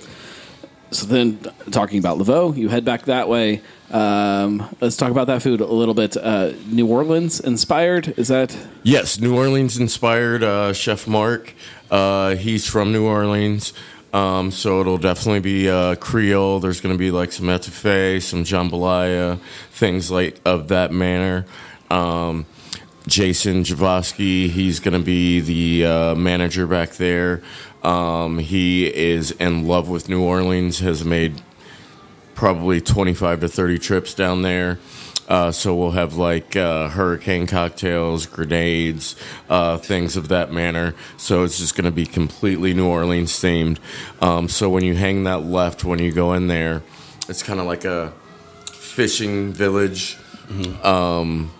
[0.92, 1.40] So then,
[1.72, 3.62] talking about Laveau, you head back that way.
[3.92, 6.18] Um, let's talk about that food a little bit.
[6.18, 8.18] Uh, New Orleans inspired?
[8.18, 11.54] Is that Yes, New Orleans inspired uh, Chef Mark.
[11.92, 13.74] Uh, he's from New Orleans.
[14.14, 16.60] Um, so it'll definitely be uh, Creole.
[16.60, 19.40] There's going to be like some etouffee, some jambalaya,
[19.72, 21.46] things like of that manner.
[21.92, 22.46] Um,
[23.08, 27.42] Jason Javosky, he's going to be the uh, manager back there.
[27.84, 31.42] Um, he is in love with New Orleans, has made
[32.36, 34.80] probably 25 to 30 trips down there.
[35.28, 39.16] Uh, so we'll have like uh, hurricane cocktails, grenades,
[39.48, 40.96] uh, things of that manner.
[41.18, 43.78] So it's just going to be completely New Orleans themed.
[44.22, 46.82] Um, so when you hang that left, when you go in there,
[47.28, 48.12] it's kind of like a
[48.72, 50.18] fishing village.
[50.84, 51.52] Um,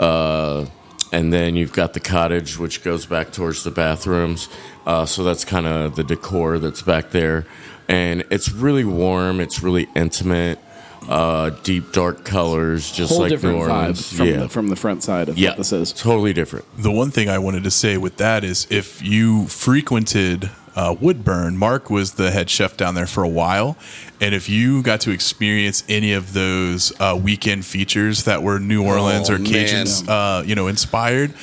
[0.00, 0.66] uh,
[1.12, 4.48] and then you've got the cottage, which goes back towards the bathrooms.
[4.86, 7.46] Uh, so that's kind of the decor that's back there.
[7.86, 10.58] And it's really warm, it's really intimate,
[11.08, 14.36] uh, deep, dark colors, just whole like different New vibe from, yeah.
[14.38, 15.92] the, from the front side of yeah, what this is?
[15.92, 16.64] totally different.
[16.76, 21.56] The one thing I wanted to say with that is if you frequented uh, Woodburn,
[21.56, 23.76] Mark was the head chef down there for a while.
[24.20, 28.84] And if you got to experience any of those uh, weekend features that were New
[28.84, 31.34] Orleans Oh, or Cajun, uh, you know, inspired,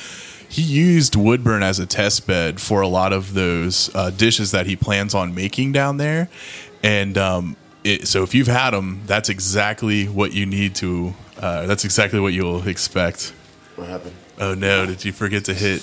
[0.48, 4.66] he used Woodburn as a test bed for a lot of those uh, dishes that
[4.66, 6.28] he plans on making down there.
[6.82, 11.14] And um, it, so if you've had them, that's exactly what you need to.
[11.38, 13.32] Uh, that's exactly what you'll expect.
[13.76, 14.14] What happened?
[14.38, 14.86] Oh no!
[14.86, 15.82] Did you forget to hit?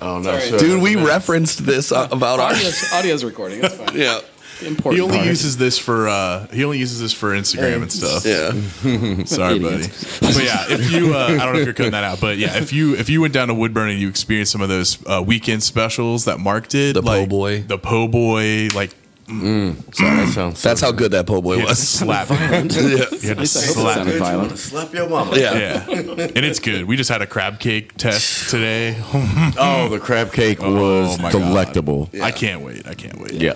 [0.00, 0.38] Oh, no.
[0.38, 0.58] Sorry.
[0.60, 2.52] Dude, we referenced this uh, about our.
[2.52, 3.64] Audio's, audio's recording.
[3.64, 3.88] It's fine.
[3.96, 4.20] Yeah.
[4.60, 4.94] Important.
[4.96, 5.28] He only part.
[5.28, 8.24] uses this for uh, he only uses this for Instagram and stuff.
[8.26, 8.50] Yeah.
[9.24, 9.86] Sorry, buddy.
[10.20, 12.56] But yeah, if you uh, I don't know if you're cutting that out, but yeah,
[12.58, 15.22] if you if you went down to Woodburn and you experienced some of those uh,
[15.24, 17.62] weekend specials that Mark did, The po' boy.
[17.62, 18.90] the po' boy, like
[19.28, 19.72] Sorry,
[20.16, 21.86] that sounds so That's how good that po' boy you had to was.
[21.88, 22.34] slap it.
[22.34, 22.72] Violent.
[22.76, 24.18] You had to I hope it slap sounded it.
[24.18, 24.58] violent.
[24.58, 25.36] Slap your mama.
[25.36, 25.54] Yeah.
[25.58, 26.86] Yeah, and it's good.
[26.86, 28.96] We just had a crab cake test today.
[29.60, 31.38] Oh, the crab cake was Oh, my God.
[31.40, 32.08] delectable.
[32.22, 32.86] I can't wait.
[32.86, 33.32] I can't wait.
[33.34, 33.54] Yeah.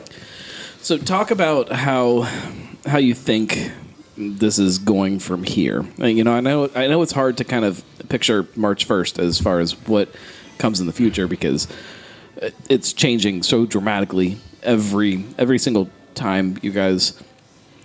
[0.82, 2.22] So talk about how
[2.84, 3.70] how you think
[4.18, 5.86] this is going from here.
[6.00, 9.18] Uh, You know, I know I know it's hard to kind of picture March first
[9.18, 10.10] as far as what
[10.58, 11.66] comes in the future because
[12.36, 17.20] it- it's changing so dramatically every every single time you guys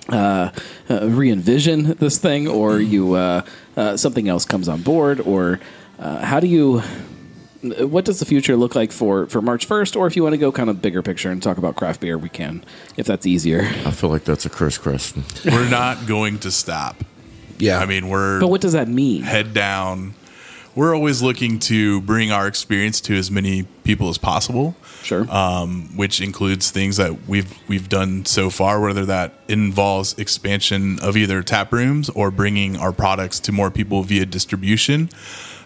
[0.10, 0.52] uh,
[0.90, 3.42] uh, re-envision this thing or you uh,
[3.76, 5.60] uh, something else comes on board or
[6.00, 6.82] uh, how do you
[7.62, 9.96] what does the future look like for, for March 1st?
[9.96, 12.18] Or if you want to go kind of bigger picture and talk about craft beer,
[12.18, 12.64] we can,
[12.98, 13.62] if that's easier.
[13.84, 15.24] I feel like that's a Chris question.
[15.46, 17.04] We're not going to stop.
[17.58, 17.80] Yeah.
[17.80, 19.24] I mean, we're But what does that mean?
[19.24, 20.14] head down.
[20.76, 24.76] We're always looking to bring our experience to as many people as possible.
[25.04, 25.26] Sure.
[25.32, 31.16] um, which includes things that we've we've done so far, whether that involves expansion of
[31.16, 35.10] either tap rooms or bringing our products to more people via distribution.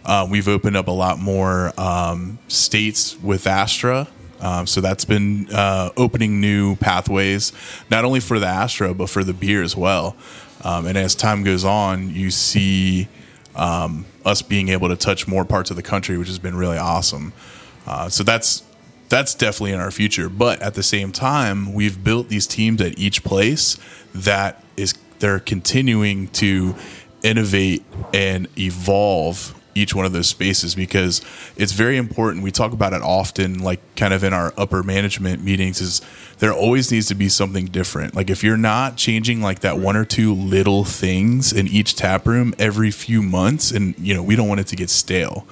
[0.06, 4.08] Uh, we've opened up a lot more um, states with Astra.
[4.40, 7.54] Um, so that's been uh, opening new pathways,
[7.92, 10.16] not only for the Astra, but for the beer as well.
[10.64, 13.08] Um, and as time goes on, you see
[13.56, 16.78] um, us being able to touch more parts of the country, which has been really
[16.78, 17.34] awesome.
[17.86, 18.64] Uh, so that's
[19.12, 20.28] that's definitely in our future.
[20.30, 23.78] But at the same time, we've built these teams at each place
[24.16, 26.74] that is they're continuing to
[27.22, 31.22] innovate and evolve each one of those spaces because
[31.56, 32.44] it's very important.
[32.44, 36.02] We talk about it often, like kind of in our upper management meetings, is
[36.40, 38.16] there always needs to be something different.
[38.16, 42.26] Like if you're not changing like that one or two little things in each tap
[42.28, 45.46] room every few months, and you know, we don't want it to get stale.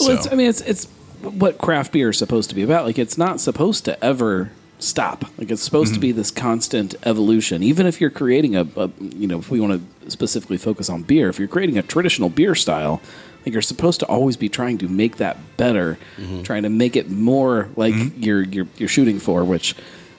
[0.00, 0.88] Well, it's, So- I mean, it's it's
[1.22, 2.84] what craft beer is supposed to be about.
[2.84, 5.24] Like, it's not supposed to ever stop.
[5.38, 7.62] Like, it's supposed to be this constant evolution.
[7.62, 11.02] Even if you're creating a, a, you know, if we want to specifically focus on
[11.02, 13.00] beer, if you're creating a traditional beer style,
[13.44, 15.98] like you're supposed to always be trying to make that better,
[16.42, 19.74] trying to make it more like you're you're you're shooting for, which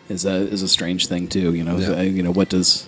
[0.07, 1.53] is a is a strange thing too.
[1.53, 1.89] You know, Yeah.
[1.97, 2.85] Uh, you know what does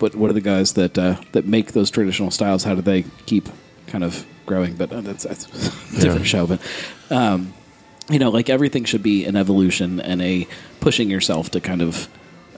[0.00, 2.64] what what are the guys that uh, that make those traditional styles?
[2.64, 3.48] How do they keep
[3.86, 4.74] kind of growing?
[4.76, 5.46] But uh, that's, that's
[5.96, 6.46] a different show.
[6.46, 6.60] But
[7.10, 7.52] um,
[8.08, 10.46] you know, like everything should be an evolution and a
[10.80, 12.08] pushing yourself to kind of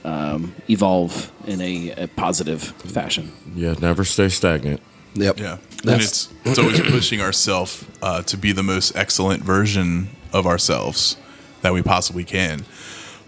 [0.04, 3.32] um, evolve in a, a positive fashion.
[3.54, 4.80] Yeah, never stay stagnant.
[5.14, 5.40] Yep.
[5.40, 10.08] Yeah, and That's- it's it's always pushing ourselves uh, to be the most excellent version
[10.32, 11.16] of ourselves
[11.62, 12.64] that we possibly can.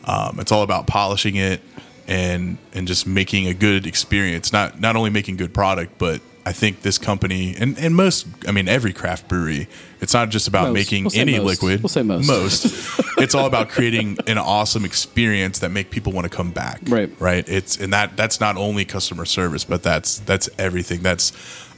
[0.05, 1.62] Um, it's all about polishing it
[2.07, 4.53] and and just making a good experience.
[4.53, 6.20] Not not only making good product, but
[6.51, 9.69] I think this company and, and most, I mean, every craft brewery,
[10.01, 10.75] it's not just about Most.
[10.75, 11.47] making We'll any most.
[11.47, 11.81] liquid.
[11.81, 12.27] We'll say most.
[12.27, 13.01] Most.
[13.19, 16.81] it's all about creating an awesome experience that make people want to come back.
[16.89, 17.09] Right.
[17.21, 17.49] Right.
[17.49, 21.03] It's and that that's not only customer service, but that's that's everything.
[21.03, 21.31] That's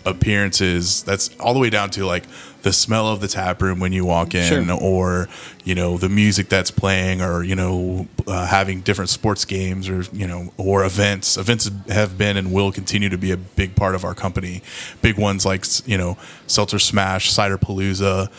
[0.06, 1.02] appearances.
[1.02, 2.24] That's all the way down to like
[2.62, 4.78] the smell of the tap room when you walk in, Sure.
[4.80, 5.28] or
[5.64, 10.02] you know the music that's playing, or you know uh, having different sports games, or
[10.12, 11.36] you know or events.
[11.36, 14.62] Events have been and will continue to be a big part of our company.
[15.02, 18.30] Big ones like you know Seltzer Smash, Cider Palooza.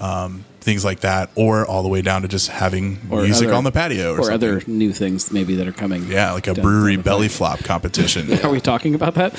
[0.00, 3.56] Um, things like that, or all the way down to just having Or music other-
[3.56, 6.06] on the patio, or, or other new things maybe that are coming.
[6.08, 8.32] yeah, like a brewery belly flop competition.
[8.44, 9.32] Are we talking about that?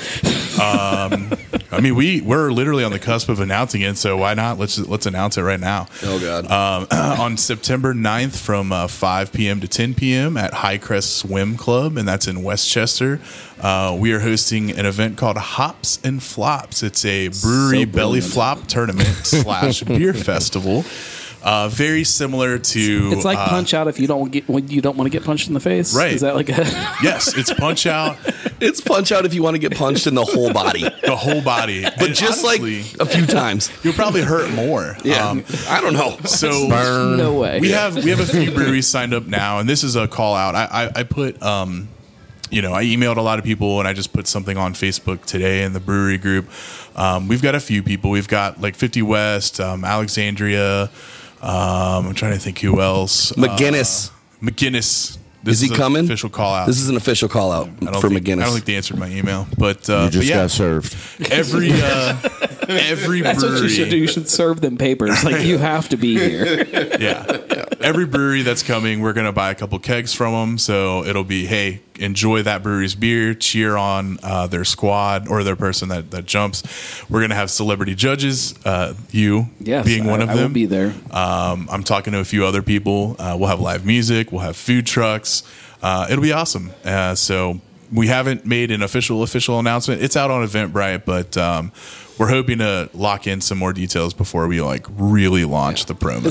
[1.74, 4.58] I mean, we we're literally on the cusp of announcing it, so why not?
[4.58, 5.86] Let's let's announce it right now.
[6.02, 6.50] Oh God.
[6.50, 6.86] Um,
[7.20, 9.60] on September 9th from uh, 5 p.m.
[9.60, 10.36] to 10 p.m.
[10.36, 13.20] at Highcrest Swim Club, and that's in Westchester.
[13.60, 16.82] Uh, we are hosting an event called Hops and Flops.
[16.82, 20.84] It's a brewery So belly flop tournament slash beer festival.
[21.44, 24.80] Uh, very similar to It's like uh, punch out if you don't get when you
[24.80, 25.94] don't want to get punched in the face.
[25.94, 26.14] Right.
[26.14, 26.64] Is that like a
[27.02, 28.16] yes, it's punch out
[28.62, 31.42] it's punch out if you want to get punched in the whole body, the whole
[31.42, 33.70] body, but just like a few times.
[33.82, 34.96] you'll probably hurt more.
[35.04, 35.28] Yeah.
[35.28, 36.16] Um, I don't know.
[36.24, 36.66] so
[37.16, 37.60] no way?
[37.60, 40.34] we have we have a few breweries signed up now, and this is a call
[40.34, 40.54] out.
[40.54, 41.88] I I, I put um,
[42.50, 45.24] you know, I emailed a lot of people, and I just put something on Facebook
[45.24, 46.48] today in the brewery group.
[46.94, 48.10] Um, we've got a few people.
[48.10, 50.90] We've got like Fifty West, um, Alexandria.
[51.44, 53.32] Um, I'm trying to think who else.
[53.32, 54.08] McGinnis.
[54.10, 55.18] Uh, McGinnis.
[55.42, 56.04] This is he an coming?
[56.06, 56.66] Official call out.
[56.66, 57.68] This is an official call out
[58.00, 58.40] for think, McGinnis.
[58.40, 60.96] I don't think they answered my email, but uh, You just but yeah, got served.
[61.30, 62.16] every uh,
[62.68, 63.54] every That's brewery.
[63.54, 63.96] what you should do.
[63.96, 65.24] You should serve them papers.
[65.24, 66.64] Like you have to be here.
[67.00, 67.40] yeah.
[67.80, 70.58] Every brewery that's coming, we're going to buy a couple kegs from them.
[70.58, 75.56] So it'll be, hey, enjoy that brewery's beer, cheer on uh, their squad or their
[75.56, 76.62] person that, that jumps.
[77.10, 80.42] We're going to have celebrity judges, uh, you Yes, being one I- of I will
[80.44, 80.52] them.
[80.54, 80.94] be there.
[81.10, 83.16] Um, I'm talking to a few other people.
[83.18, 85.42] Uh, we'll have live music, we'll have food trucks.
[85.82, 86.70] Uh, it'll be awesome.
[86.84, 87.60] Uh, so
[87.92, 90.02] we haven't made an official official announcement.
[90.02, 91.70] It's out on Eventbrite, but um,
[92.18, 96.24] we're hoping to lock in some more details before we like really launch the promo.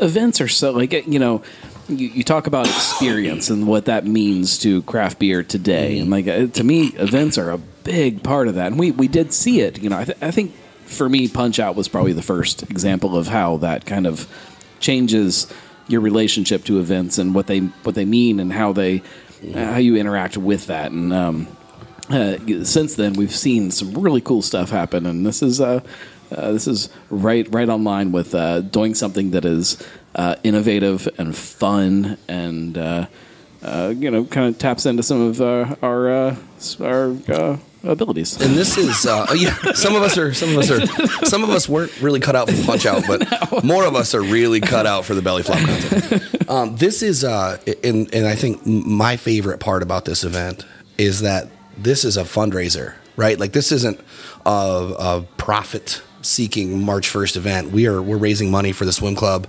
[0.00, 1.42] events are so like you know
[1.88, 5.98] you, you talk about experience and what that means to craft beer today.
[5.98, 8.68] And like uh, to me events are a big part of that.
[8.68, 9.98] And we we did see it you know.
[9.98, 13.56] I, th- I think for me punch out was probably the first example of how
[13.58, 14.28] that kind of
[14.78, 15.52] changes
[15.88, 19.02] your relationship to events and what they what they mean and how they
[19.54, 20.90] how you interact with that.
[20.90, 21.48] And um
[22.10, 25.80] uh, since then we've seen some really cool stuff happen and this is uh,
[26.32, 29.82] uh, this is right right on line with uh, doing something that is
[30.14, 33.06] uh, innovative and fun and uh,
[33.62, 36.36] uh, you know kind of taps into some of uh, our uh,
[36.80, 39.54] our uh, abilities and this is uh, yeah.
[39.72, 40.32] Some of us are.
[40.34, 41.26] Some of us are.
[41.26, 44.22] Some of us weren't really cut out for punch out, but more of us are
[44.22, 46.22] really cut out for the belly flop content.
[46.48, 50.64] Um, this is, uh, and and I think my favorite part about this event
[50.96, 53.38] is that this is a fundraiser, right?
[53.38, 54.00] Like this isn't
[54.44, 57.70] a, a profit seeking March first event.
[57.70, 59.48] We are we're raising money for the swim club.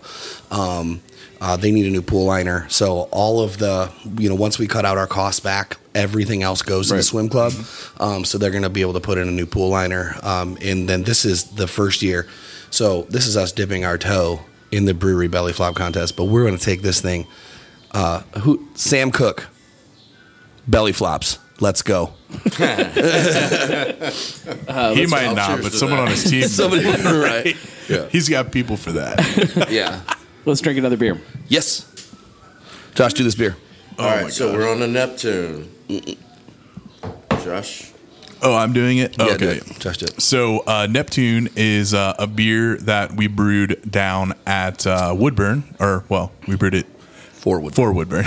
[0.52, 1.02] Um,
[1.40, 4.68] uh, they need a new pool liner, so all of the you know once we
[4.68, 7.54] cut out our costs back, everything else goes to the swim club.
[8.00, 10.58] Um, so they're going to be able to put in a new pool liner, um,
[10.64, 12.28] and then this is the first year.
[12.70, 16.44] So this is us dipping our toe in the brewery belly flop contest, but we're
[16.44, 17.28] going to take this thing.
[17.92, 19.48] Uh, who Sam Cook
[20.68, 21.40] belly flops.
[21.60, 22.14] Let's go.
[22.30, 22.60] he
[25.08, 26.06] might not, but someone that.
[26.06, 26.44] on his team.
[26.48, 27.56] Somebody right?
[27.90, 28.10] Yeah.
[28.10, 29.68] He's got people for that.
[29.72, 30.02] Yeah.
[30.44, 31.86] let's drink another beer Yes.
[32.96, 33.56] Josh, do this beer.
[33.98, 35.70] Oh All my right, so we're on the Neptune.
[37.44, 37.94] Josh,
[38.42, 39.16] Oh, I'm doing it.
[39.18, 39.58] Yeah, do okay.
[39.58, 39.80] it.
[39.80, 40.22] Josh, do it.
[40.22, 46.04] So uh, Neptune is uh, a beer that we brewed down at uh, Woodburn, or
[46.10, 46.86] well, we brewed it
[47.38, 47.74] Forward.
[47.76, 48.26] for Woodburn.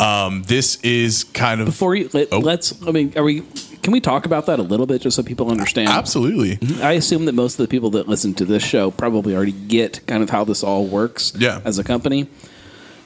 [0.00, 2.38] um, this is kind of before you let, Oh.
[2.38, 3.42] let's i mean are we
[3.82, 7.24] can we talk about that a little bit just so people understand absolutely I assume
[7.26, 10.30] that most of the people that listen to this show probably already get kind of
[10.30, 11.60] how this all works Yeah.
[11.64, 12.28] as a company.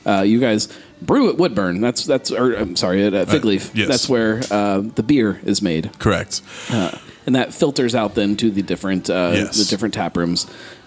[0.05, 0.69] Uh, you guys
[1.03, 1.81] brew at Woodburn.
[1.81, 3.71] That's that's or I'm sorry at uh, Fig Leaf.
[3.75, 3.89] yes.
[3.89, 6.43] That's where uh, the beer is made, correct.
[6.71, 6.97] uh,
[7.27, 9.57] and that filters out then to the different uh, Yes.
[9.59, 10.47] the different tap rooms.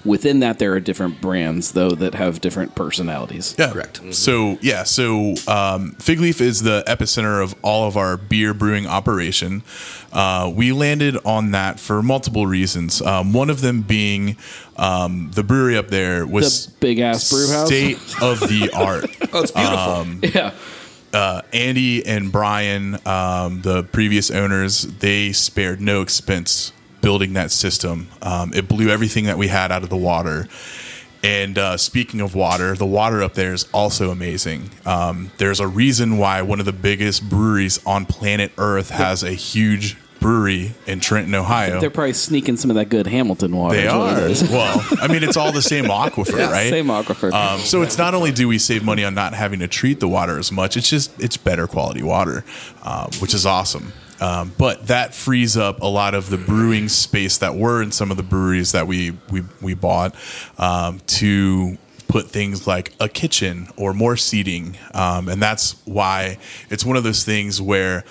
[0.10, 3.56] Within that there are different brands though that have different personalities.
[3.58, 4.02] Yeah, Correct.
[4.14, 8.88] So yeah, so um, Fig Leaf is the epicenter of all of our beer brewing
[8.88, 9.62] operation.
[10.12, 13.02] Uh, we landed on that for multiple reasons.
[13.02, 14.38] Um, one of them being
[14.76, 17.68] um, the brewery up there was The big ass brew house.
[17.68, 19.06] state of the art.
[19.32, 19.78] Oh, it's beautiful.
[19.78, 20.54] Um, Yeah.
[21.14, 26.72] uh, Andy and Brian, um, the previous owners, they spared no expense
[27.02, 28.08] building that system.
[28.22, 30.48] Um, it blew everything that we had out of the water.
[31.22, 34.70] And uh, speaking of water, the water up there is also amazing.
[34.86, 39.32] Um, there's a reason why one of the biggest breweries on planet Earth has a
[39.32, 41.80] huge brewery in Trenton, Ohio.
[41.80, 43.76] They're probably sneaking some of that good Hamilton water.
[43.76, 44.56] They is what it are.
[44.56, 46.70] well, I mean, it's all the same aquifer, right?
[46.70, 47.32] Same aquifer.
[47.32, 50.08] Um, so it's not only do we save money on not having to treat the
[50.08, 52.44] water as much, it's just it's better quality water,
[52.84, 53.94] uh, which is awesome.
[54.22, 58.12] Um, but that frees up a lot of the brewing space that were in some
[58.12, 60.16] of the breweries that we we we bought
[60.58, 66.38] um, to put things like a kitchen or more seating, um, and that's why
[66.70, 68.04] it's one of those things where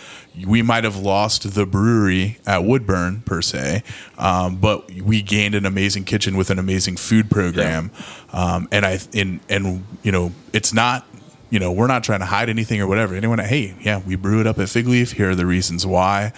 [0.47, 3.83] we might have lost the brewery at Woodburn per se,
[4.19, 7.91] um, but we gained an amazing kitchen with an amazing food program,
[8.33, 11.07] um, and I in and you know it's not
[11.51, 13.15] you know we're not trying to hide anything or whatever.
[13.15, 15.13] Anyone, hey, yeah, we brew it up at Fig Leaf.
[15.13, 16.33] Here are the reasons why,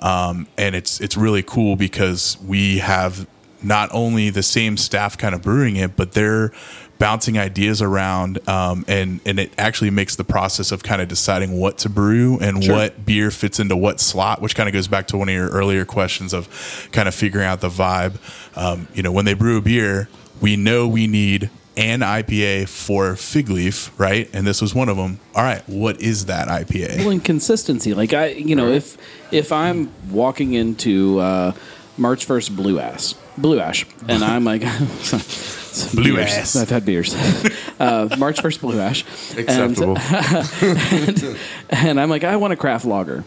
[0.00, 3.26] um, and it's it's really cool because we have
[3.62, 6.52] not only the same staff kind of brewing it, but they're
[7.02, 11.58] bouncing ideas around um, and and it actually makes the process of kind of deciding
[11.58, 15.08] what to brew and what beer fits into what slot which kind of goes back
[15.08, 18.14] to one of your earlier questions of kind of figuring out the vibe
[18.56, 20.08] um, you know when they brew a beer
[20.40, 24.96] we know we need an IPA for fig leaf right and this was one of
[24.96, 27.94] them all right what is that IPA well, inconsistency.
[27.94, 28.96] Like I, you know, if
[29.30, 31.52] if I'm walking into uh,
[31.96, 34.62] March first Blue Ass, Blue Ash, and I'm like,
[35.94, 36.32] Blue beers.
[36.32, 36.56] Ass.
[36.56, 37.14] I've had beers.
[37.80, 39.02] uh, March first Blue Ash,
[39.36, 39.98] Acceptable.
[39.98, 41.38] and,
[41.70, 43.24] and I'm like, I want a craft lager.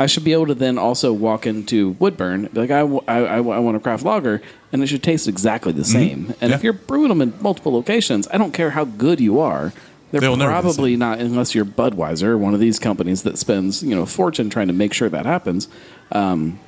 [0.00, 3.18] I should be able to then also walk into Woodburn, be like, I, w- I,
[3.18, 4.40] I w- I want a craft lager,
[4.72, 6.34] and it should taste exactly the same.
[6.40, 9.72] And if you're brewing them in multiple locations, I don't care how good you are.
[10.10, 14.02] They're They'll probably not, unless you're Budweiser, one of these companies that spends you know
[14.02, 15.68] a fortune trying to make sure that happens.
[16.12, 16.60] Um,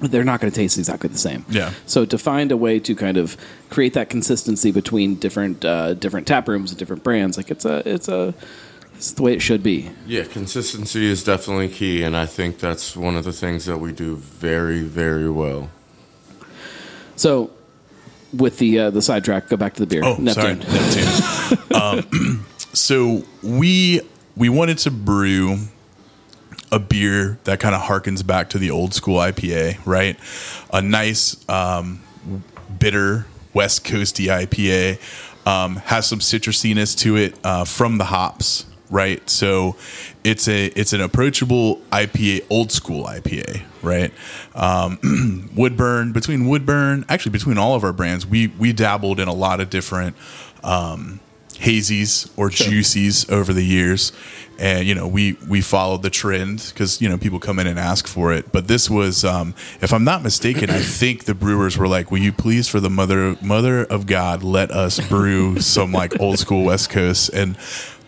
[0.00, 1.44] they're not going to taste exactly the same.
[1.48, 1.72] Yeah.
[1.86, 3.36] So to find a way to kind of
[3.68, 7.82] create that consistency between different uh, different tap rooms and different brands, like it's a
[7.84, 8.32] it's a
[8.98, 9.92] it's the way it should be.
[10.06, 13.92] Yeah, consistency is definitely key, and I think that's one of the things that we
[13.92, 15.70] do very, very well.
[17.14, 17.52] So
[18.36, 20.02] with the uh, the sidetrack, go back to the beer.
[20.04, 20.62] Oh, Neptune.
[20.62, 21.74] sorry, Neptune.
[22.20, 24.00] um, so we
[24.36, 25.58] we wanted to brew
[26.72, 30.18] a beer that kind of harkens back to the old school IPA, right?
[30.72, 32.02] A nice um,
[32.80, 34.98] bitter West Coasty IPA
[35.46, 39.28] um, has some citrusiness to it uh, from the hops, right?
[39.28, 39.76] So
[40.24, 44.12] it's a it's an approachable IPA, old school IPA, right?
[44.54, 49.34] Um, Woodburn between Woodburn, actually between all of our brands, we we dabbled in a
[49.34, 50.16] lot of different
[50.62, 51.20] um,
[51.54, 54.12] hazies or juicies over the years
[54.58, 57.78] and you know we we followed the trend because you know people come in and
[57.78, 61.76] ask for it but this was um, if i'm not mistaken i think the brewers
[61.76, 65.92] were like will you please for the mother mother of god let us brew some
[65.92, 67.56] like old school west coast and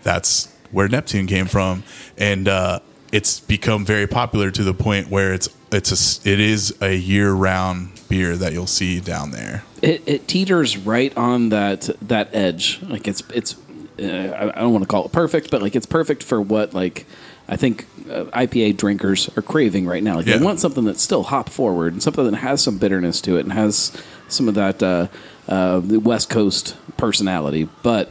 [0.03, 1.83] that's where neptune came from
[2.19, 2.79] and uh,
[3.13, 7.33] it's become very popular to the point where it's it's a it is a year
[7.33, 12.81] round beer that you'll see down there it, it teeters right on that that edge.
[12.83, 13.57] Like it's it's
[13.99, 17.07] uh, I don't want to call it perfect, but like it's perfect for what like
[17.49, 20.17] I think uh, IPA drinkers are craving right now.
[20.17, 20.37] Like Yeah.
[20.39, 23.41] they want something that's still hop forward and something that has some bitterness to it
[23.41, 23.93] and has
[24.29, 25.07] some of that uh,
[25.49, 28.11] uh, the West Coast personality, but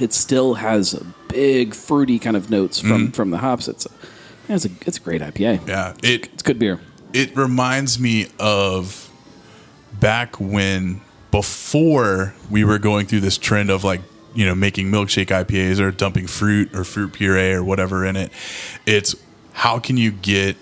[0.00, 0.94] it still has
[1.28, 3.10] big fruity kind of notes from mm-hmm.
[3.12, 3.68] from the hops.
[3.68, 3.90] It's a,
[4.48, 5.66] it's a it's a great IPA.
[5.66, 6.80] yeah it It's good beer.
[7.12, 9.10] it reminds me of
[9.98, 14.00] back when before we were going through this trend of like
[14.34, 18.32] you know making milkshake IPAs or dumping fruit or fruit puree or whatever in it.
[18.86, 19.14] It's
[19.52, 20.56] how can you get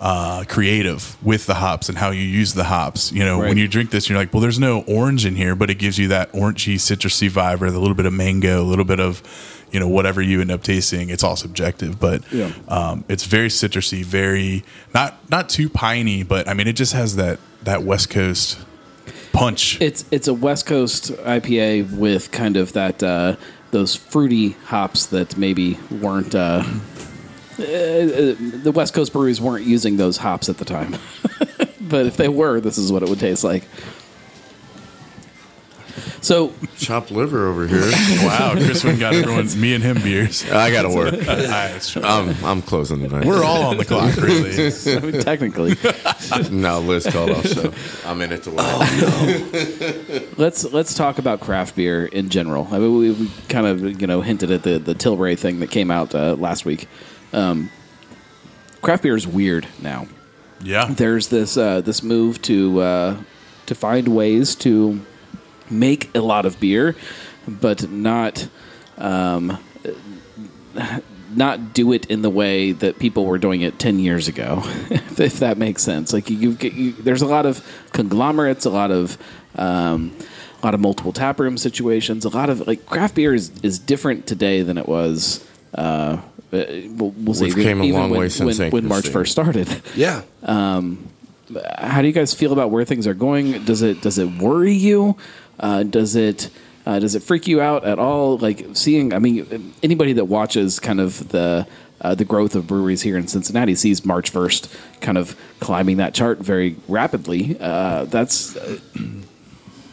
[0.00, 3.10] uh, creative with the hops and how you use the hops.
[3.12, 3.48] You know, Right.
[3.48, 5.98] when you drink this, you're like, well, there's no orange in here, but it gives
[5.98, 9.22] you that orangey, citrusy vibe or a little bit of mango, a little bit of,
[9.72, 11.10] you know, whatever you end up tasting.
[11.10, 12.52] It's all subjective, but Yeah.
[12.68, 14.62] um, it's very citrusy, very
[14.94, 18.58] not not too piney, but I mean, it just has that that West Coast
[19.32, 19.78] punch.
[19.80, 23.34] It's it's a West Coast IPA with kind of that uh,
[23.72, 26.62] those fruity hops that maybe weren't uh,
[27.58, 30.96] uh, the West Coast breweries weren't using those hops at the time.
[31.80, 33.64] but if they were, this is what it would taste like.
[36.20, 37.82] So Chopped liver over here.
[38.22, 40.48] Wow, Chris went got everyone, me and him beers.
[40.50, 41.14] I gotta work.
[42.04, 43.24] I'm I'm closing tonight.
[43.24, 44.50] We're all on the clock, really.
[44.96, 45.76] I mean, technically,
[46.50, 47.72] no, Liz called off, so
[48.04, 50.28] I'm in it to win.
[50.36, 52.68] let's let's talk about craft beer in general.
[52.70, 55.70] I mean, we, we kind of you know hinted at the the Tilray thing that
[55.70, 56.88] came out uh, last week.
[57.32, 57.70] Um,
[58.82, 60.06] craft beer is weird now.
[60.60, 60.86] Yeah.
[60.90, 63.16] there's this uh, this move to uh,
[63.66, 65.00] to find ways to
[65.70, 66.96] make a lot of beer,
[67.46, 68.48] but not
[68.96, 69.58] um,
[71.34, 75.38] not do it in the way that people were doing it ten years ago, if
[75.40, 76.12] that makes sense.
[76.12, 79.16] Like you, you, you there's a lot of conglomerates, a lot of
[79.54, 80.12] um,
[80.62, 84.26] a lot of multiple taproom situations, a lot of like craft beer is, is different
[84.26, 85.46] today than it was.
[85.74, 86.20] Uh,
[86.50, 89.82] we'll, we'll say We've came a long when, way since when, when March first started.
[89.94, 90.22] Yeah.
[91.78, 93.64] How do you guys feel about where things are going?
[93.64, 95.16] Does it does it worry you?
[95.58, 96.50] Uh, does it
[96.88, 98.38] uh, does it freak you out at all?
[98.38, 101.66] Like seeing, I mean, anybody that watches kind of the
[102.00, 106.14] uh, the growth of breweries here in Cincinnati sees March first kind of climbing that
[106.14, 107.56] chart very rapidly.
[107.60, 108.78] Uh, that's uh,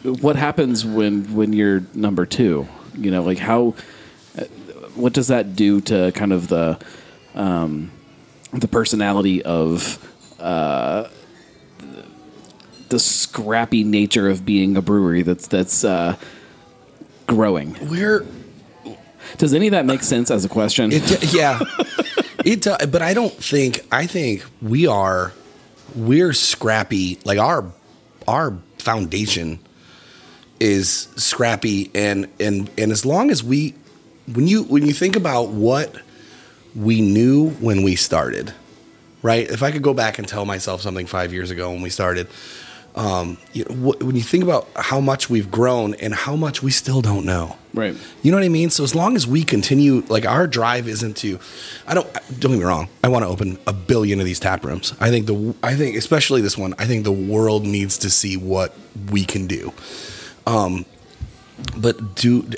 [0.04, 2.68] what happens when when you're number two.
[2.96, 3.82] You know, like how uh,
[4.96, 6.78] what does that do to kind of the
[7.34, 7.90] um,
[8.52, 9.98] the personality of
[10.40, 11.08] uh,
[12.88, 16.16] the scrappy nature of being a brewery that's that's uh,
[17.26, 17.76] growing.
[17.88, 18.24] We're
[19.38, 20.90] Does any of that make sense as a question?
[20.92, 21.58] It, yeah,
[22.44, 22.62] it.
[22.62, 23.80] do- But I don't think.
[23.90, 25.32] I think we are.
[25.94, 27.18] We're scrappy.
[27.24, 27.72] Like our
[28.28, 29.58] our foundation
[30.60, 33.74] is scrappy, and and and as long as we,
[34.32, 35.94] when you when you think about what
[36.74, 38.52] we knew when we started,
[39.22, 39.48] right?
[39.50, 42.26] If I could go back and tell myself something five years ago when we started,
[42.94, 46.62] um, you know, wh- when you think about how much we've grown and how much
[46.62, 47.94] we still don't know, Right.
[48.22, 48.70] You know what I mean?
[48.70, 51.38] So as long as we continue, like our drive isn't to,
[51.86, 52.10] I don't.
[52.40, 52.88] Don't get me wrong.
[53.04, 54.94] I want to open a billion of these tap rooms.
[54.98, 56.74] I think the, I think especially this one.
[56.78, 58.74] I think the world needs to see what
[59.10, 59.74] we can do.
[60.46, 60.86] Um,
[61.76, 62.48] but do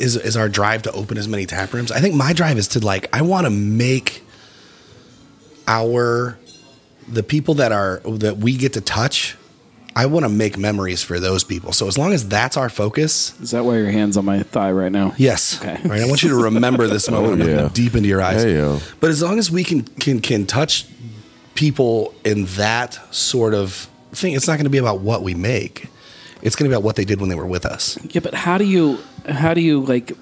[0.00, 1.90] is is our drive to open as many tap rooms?
[1.90, 4.22] I think my drive is to like I want to make
[5.66, 6.38] our
[7.06, 9.36] the people that are that we get to touch.
[9.96, 11.72] I want to make memories for those people.
[11.72, 14.70] So as long as that's our focus, Is that why your hands on my thigh
[14.70, 15.12] right now?
[15.16, 15.60] Yes.
[15.60, 15.76] Okay.
[15.88, 16.02] Right.
[16.02, 17.42] I want you to remember this oh, moment.
[17.42, 17.68] I'm yeah.
[17.72, 18.44] deep into your eyes.
[18.44, 18.78] Hey, yo.
[19.00, 20.86] But as long as we can can can touch
[21.54, 25.88] people in that sort of thing, it's not going to be about what we make.
[26.42, 27.98] It's going to be about what they did when they were with us.
[28.10, 30.12] Yeah, but how do you how do you like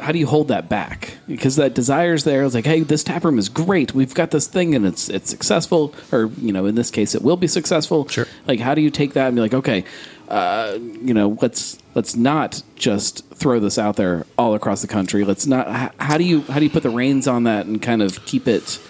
[0.00, 1.18] how do you hold that back?
[1.28, 2.42] Because that desire's there.
[2.44, 3.94] It's like, hey, this tap room is great.
[3.94, 7.22] We've got this thing, and it's it's successful, or you know, in this case, it
[7.22, 8.08] will be successful.
[8.08, 8.26] Sure.
[8.46, 9.84] Like, how do you take that and be like, okay,
[10.28, 15.24] uh, you know, let's let's not just throw this out there all across the country.
[15.24, 15.68] Let's not.
[15.68, 18.24] How, how do you how do you put the reins on that and kind of
[18.26, 18.80] keep it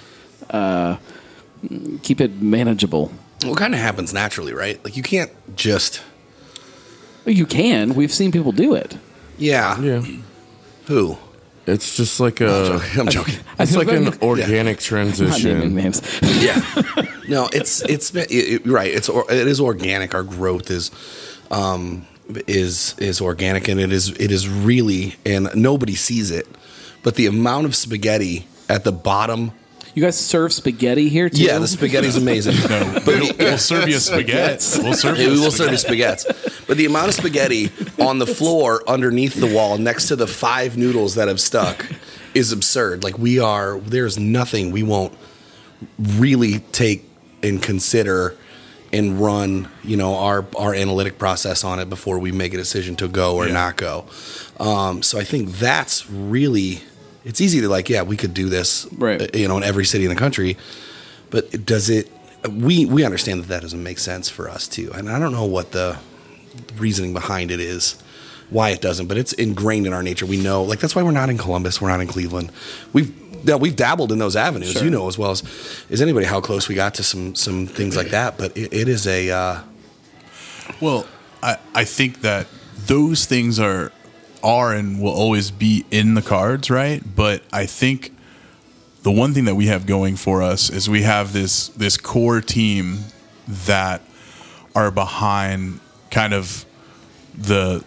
[0.51, 0.97] uh,
[2.03, 3.13] keep it manageable?
[3.43, 4.83] Well, it kind of happens naturally, right?
[4.83, 6.03] Like you can't just
[7.27, 7.95] You can.
[7.95, 8.97] We've seen people do it.
[9.39, 9.79] yeah.
[9.81, 10.05] Yeah.
[10.87, 11.19] Who?
[11.67, 12.81] It's just like a.
[12.97, 13.35] I'm joking.
[13.59, 15.75] It's like an I'm organic not naming transition.
[15.75, 16.01] names.
[16.23, 16.63] yeah.
[17.29, 18.93] No, it's it's been- it, it- right.
[18.95, 20.15] It's or, it is organic.
[20.15, 20.93] Our growth is
[21.51, 22.07] um
[22.47, 26.47] is is organic, and it is it is really and nobody sees it,
[27.03, 29.51] but the amount of spaghetti at the bottom.
[29.97, 31.43] You guys serve spaghetti here too?
[31.43, 32.55] Yeah, the spaghetti's amazing.
[32.69, 34.83] No, we'll, we'll serve you spaghetti.
[34.83, 36.29] We'll serve Yeah, you we will serve spaghetti.
[36.29, 36.63] you spaghetti.
[36.67, 40.77] But the amount of spaghetti on the floor underneath the wall next to the five
[40.77, 41.87] noodles that have stuck
[42.35, 43.05] is absurd.
[43.05, 45.15] Like we are there's nothing we won't
[45.99, 47.09] really take
[47.43, 48.37] and consider
[48.93, 52.97] and run, you know, our our analytic process on it before we make a decision
[52.97, 53.55] to go or Yeah.
[53.55, 54.05] not go.
[54.61, 56.83] Um, so I think that's really
[57.27, 59.21] it's easy to like, yeah, we could do this, Right.
[59.21, 60.57] uh, You know, in every city in the country,
[61.31, 62.09] but does it?
[62.49, 65.45] We we understand that that doesn't make sense for us too, and I don't know
[65.45, 65.99] what the
[66.79, 67.97] reasoning behind it is,
[68.51, 70.27] why it doesn't, but it's ingrained in our nature.
[70.27, 72.53] We know, like that's why we're not in Columbus, we're not in Cleveland.
[72.93, 73.13] We've
[73.45, 75.43] now we've dabbled in those avenues, you know as well as
[75.91, 78.39] as anybody how close we got to some some things like that.
[78.39, 79.59] But it, it is a uh,
[80.81, 81.07] Well,
[81.43, 82.47] I, I think that
[82.87, 83.91] those things are
[84.43, 87.03] are and will always be in the cards, right?
[87.15, 88.13] But I think
[89.03, 92.41] the one thing that we have going for us is we have this this core
[92.41, 92.99] team
[93.47, 94.03] that
[94.75, 95.81] are behind
[96.11, 96.65] kind of
[97.37, 97.85] the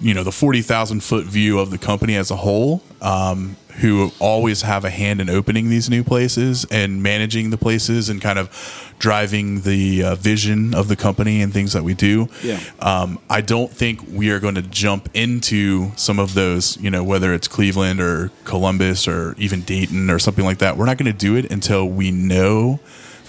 [0.00, 4.12] you know the forty thousand foot view of the company as a whole, um, who
[4.18, 8.38] always have a hand in opening these new places and managing the places and kind
[8.38, 12.28] of driving the uh, vision of the company and things that we do.
[12.42, 12.60] Yeah.
[12.80, 17.02] Um, I don't think we are going to jump into some of those, you know,
[17.02, 20.76] whether it's Cleveland or Columbus or even Dayton or something like that.
[20.76, 22.80] We're not going to do it until we know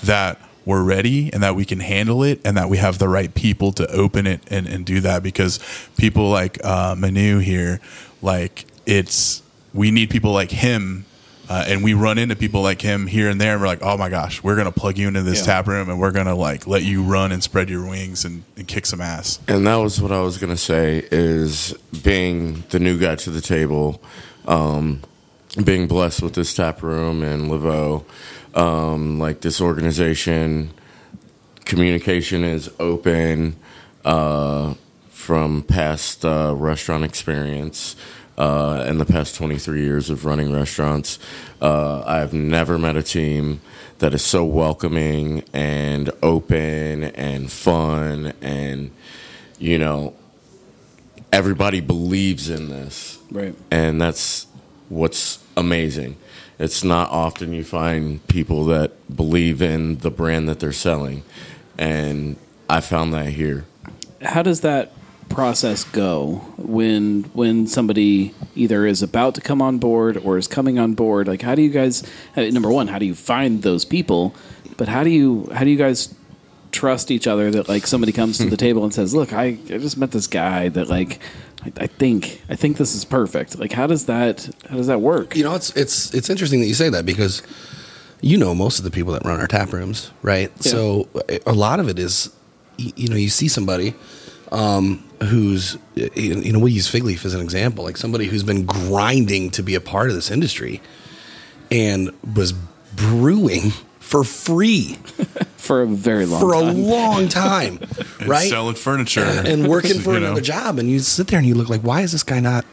[0.04, 3.34] that we're ready and that we can handle it and that we have the right
[3.34, 5.60] people to open it and, and do that because
[5.98, 7.80] people like uh, Manu here,
[8.22, 9.42] like it's,
[9.74, 11.06] we need people like him
[11.50, 13.98] uh, and we run into people like him here and there, and we're like, "Oh
[13.98, 15.56] my gosh, we're gonna plug you into this Yeah.
[15.56, 18.66] tap room, and we're gonna like let you run and spread your wings and, and
[18.68, 22.98] kick some ass." And that was what I was gonna say is being the new
[22.98, 24.02] guy to the table,
[24.48, 25.02] um,
[25.62, 28.06] being blessed with this tap room and Laveau,
[28.56, 30.72] um, like this organization,
[31.66, 33.58] communication is open
[34.06, 34.74] uh,
[35.10, 37.98] from past uh, restaurant experience.
[38.42, 41.20] Uh, in the past 23 years of running restaurants,
[41.62, 43.62] uh, I've never met a team
[44.00, 48.90] that is so welcoming and open and fun and
[49.60, 50.16] you know
[51.32, 53.20] everybody believes in this.
[53.30, 53.54] Right.
[53.70, 54.48] and that's
[54.90, 56.18] what's amazing.
[56.58, 61.24] It's not often you find people that believe in the brand that they're selling.
[61.78, 62.38] And
[62.68, 63.66] i found that here.
[64.20, 64.94] How does that
[65.34, 70.78] process go when when somebody either is about to come on board or is coming
[70.78, 71.28] on board?
[71.28, 72.04] Like how do you guys
[72.36, 74.36] uh, number one how do you find those people?
[74.78, 76.14] But how do you how do you guys
[76.72, 79.78] trust each other that like somebody comes to the table and says look i, I
[79.78, 81.20] just met this guy that like
[81.64, 83.60] I, I think i think this is perfect.
[83.60, 85.36] Like how does that how does that work?
[85.36, 87.42] You know, it's it's it's interesting that you say that because
[88.22, 90.52] you know most of the people that run our tap rooms, right?
[90.58, 90.72] Yeah.
[90.72, 91.08] So
[91.46, 92.34] a lot of it is,
[92.78, 93.96] you know, you see somebody
[94.52, 98.44] um, who's, you you know, we use Fig Leaf as an example, like somebody who's
[98.44, 100.82] been grinding to be a part of this industry
[101.70, 102.54] and was
[102.96, 104.96] brewing for free
[105.58, 106.50] for a very long time.
[106.50, 107.80] for a time long time,
[108.28, 108.50] right?
[108.50, 110.40] selling furniture and working for You know?
[110.42, 112.66] job and you sit there and you look like why is this guy not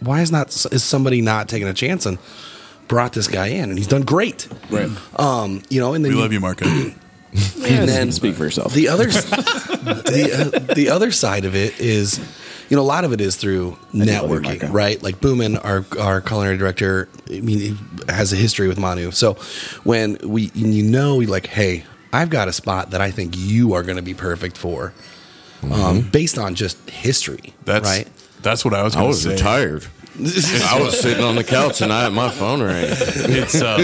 [0.00, 2.18] why is not is somebody not taking a chance and
[2.88, 4.88] brought this guy in and he's done great right
[5.20, 6.64] um you know and then We love you, Marco.
[7.56, 8.72] yeah, then- speak for yourself.
[8.72, 12.18] the other the, uh, the other side of it is
[12.68, 15.02] you know a lot of it is through networking right?
[15.02, 17.76] Like Boomin our our culinary director I mean he
[18.08, 19.10] has a history with Manu.
[19.10, 19.34] So
[19.84, 23.74] when we you know we like hey I've got a spot that I think you
[23.74, 24.94] are going to be perfect for
[25.70, 28.08] um, based on just history That's right?
[28.42, 28.94] That's what I was.
[28.94, 29.30] i Gonna was say.
[29.32, 29.86] retired
[30.18, 33.80] i was sitting on the couch and i had my phone ring It's um,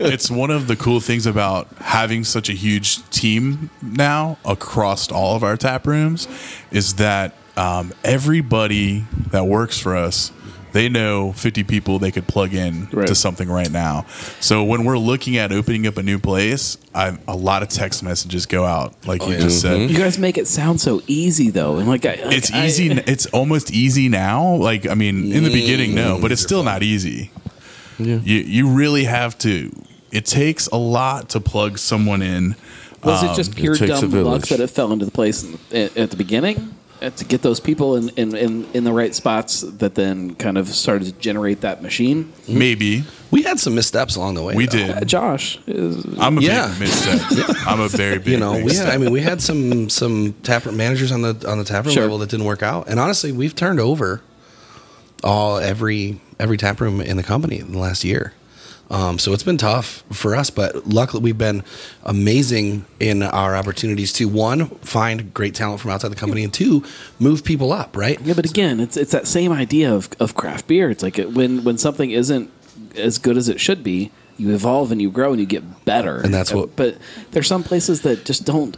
[0.00, 5.34] it's one of the cool things about having such a huge team now across all
[5.36, 6.28] of our tap rooms
[6.70, 10.30] is that um, everybody that works for us.
[10.78, 13.08] They know 50 people they could plug in Right.
[13.08, 14.06] to something right now.
[14.38, 18.04] So when we're looking at opening up a new place, I, a lot of text
[18.04, 19.38] messages go out, like you yeah.
[19.40, 19.90] just said.
[19.90, 22.92] you guys make it sound so easy though and like, I, like it's I- easy.
[22.92, 24.54] it's almost easy now.
[24.54, 27.32] Like I mean, in the beginning, no, but it's still not easy.
[27.98, 29.72] You you really have to.
[30.12, 32.54] It takes a lot to plug someone in.
[33.02, 35.58] Was it just um, pure it dumb luck that it fell into the place in-
[35.72, 39.60] at, at the beginning to get those people in, in, in, in the right spots
[39.62, 42.32] that then kind of started to generate that machine?
[42.48, 44.78] Maybe we had some missteps along the way we though.
[44.78, 45.08] Uh, did.
[45.08, 46.68] Josh, is, I'm a Yeah.
[46.78, 47.56] big misstep.
[47.66, 48.28] I'm a very big.
[48.28, 48.88] you know, we had.
[48.88, 52.02] I mean, we had some some taproom managers on the on the tap room Sure.
[52.04, 54.20] level that didn't work out, and honestly, we've turned over
[55.24, 58.32] all every every tap room in the company in the last year.
[58.90, 61.62] Um, so it's been tough for us, but luckily we've been
[62.04, 66.82] amazing in our opportunities to one find great talent from outside the company, and two
[67.18, 67.96] move people up.
[67.96, 68.18] Right?
[68.22, 70.90] yeah, but again, it's it's that same idea of, of craft beer.
[70.90, 72.50] It's like it, when when something isn't
[72.96, 76.18] as good as it should be, you evolve and you grow and you get better.
[76.20, 76.96] And that's what- But
[77.32, 78.76] there's some places that just don't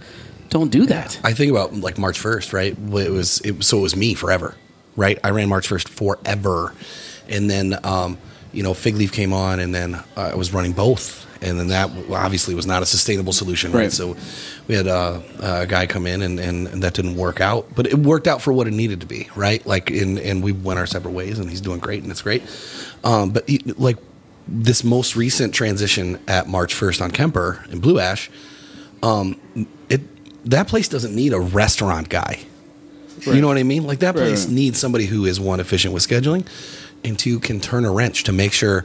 [0.49, 1.21] don't do that.
[1.23, 2.73] I think about like March first, right?
[2.73, 4.57] It was it, so it was me forever,
[4.97, 5.19] right?
[5.23, 6.75] I ran March first forever,
[7.29, 8.19] and then um,
[8.53, 11.91] you know Fig Leaf came on, and then I was running both, and then that
[12.11, 13.83] obviously was not a sustainable solution, right?
[13.83, 13.93] Right.
[13.93, 14.17] So
[14.69, 17.87] we had uh, a guy come in, and, and and that didn't work out, but
[17.87, 19.65] it worked out for what it needed to be, right?
[19.67, 22.43] Like in and we went our separate ways, and he's doing great, and it's great.
[23.05, 23.99] Um, but he, like
[24.47, 28.31] this most recent transition at March first on Kemper in Blue Ash
[29.03, 29.41] um,
[29.89, 30.01] it
[30.47, 32.41] that place doesn't need a restaurant guy.
[33.27, 33.87] You know what I mean?
[33.87, 34.55] Like that place right.
[34.55, 36.47] needs somebody who is one efficient with scheduling,
[37.05, 38.85] and two can turn a wrench to make sure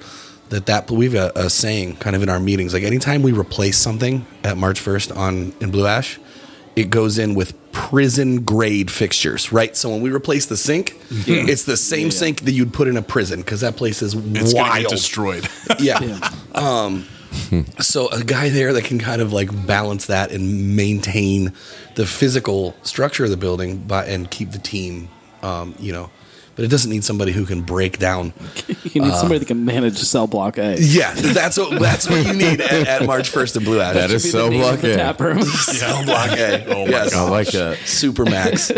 [0.50, 3.78] that that we've a, a saying kind of in our meetings like anytime we replace
[3.78, 6.20] something at March first on in Blue Ash,
[6.76, 9.76] it goes in with prison grade fixtures, right?
[9.76, 13.02] So when we replace the sink, it's the same sink that you'd put in a
[13.02, 14.82] prison because that place is It's wild.
[14.84, 15.48] get destroyed.
[15.80, 16.30] yeah.
[16.54, 17.06] Um,
[17.80, 21.54] so a guy there that can kind of like balance that and maintain
[21.96, 25.10] the physical structure of the building, by, and keep the team,
[25.42, 26.10] um, you know.
[26.56, 28.34] But it doesn't need somebody who can break down.
[28.96, 30.78] You need somebody that can manage cell block A.
[30.80, 33.94] Yeah, that's what that's what you need at, at March first in Blue Ash.
[33.94, 34.96] That is Be the so name of the lucky.
[34.96, 35.42] tap room.
[35.44, 36.66] Cell block A.
[36.74, 37.14] Oh my Yes.
[37.14, 37.78] I like that.
[37.80, 38.72] super max.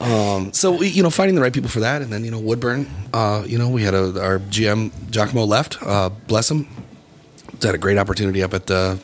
[0.00, 2.86] um, so you know, finding the right people for that, and then you know, Woodburn.
[3.12, 5.78] Uh, you know, we had a, our GM Giacomo left.
[5.82, 6.68] Uh, bless him.
[7.62, 9.00] Had a great opportunity up at the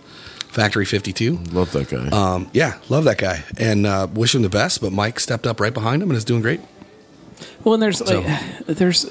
[0.48, 1.38] Factory Fifty Two.
[1.50, 2.08] Love that guy.
[2.08, 4.80] Um, yeah, love that guy, and uh, wish him the best.
[4.80, 6.60] But Mike stepped up right behind him and is doing great.
[7.64, 8.26] Well, and there's like
[8.66, 9.06] there's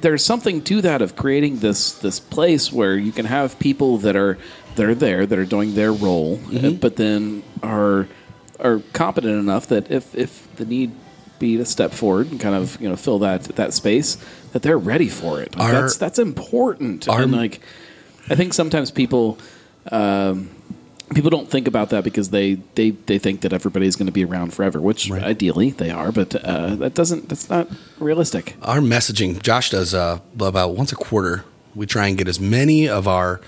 [0.00, 4.16] there's something to that of creating this this place where you can have people that
[4.16, 4.38] are
[4.76, 8.08] that are there that are doing their role, uh, but then are
[8.60, 10.92] are competent enough that if if the need
[11.38, 14.16] be to step forward and kind of you know fill that that space
[14.52, 15.54] that they're ready for it.
[15.56, 17.08] Like, Our- that's that's important.
[17.08, 17.60] our- and like
[18.30, 19.38] I think sometimes people.
[19.92, 20.50] Um,
[21.14, 24.24] People don't think about that because they, they, they think that everybody's going to be
[24.24, 25.22] around forever, which Right.
[25.22, 27.68] ideally they are, but uh, that doesn't that's not
[28.00, 28.56] realistic.
[28.62, 31.44] Our messaging, Josh does uh, about once a quarter.
[31.76, 33.40] We try and get as many of our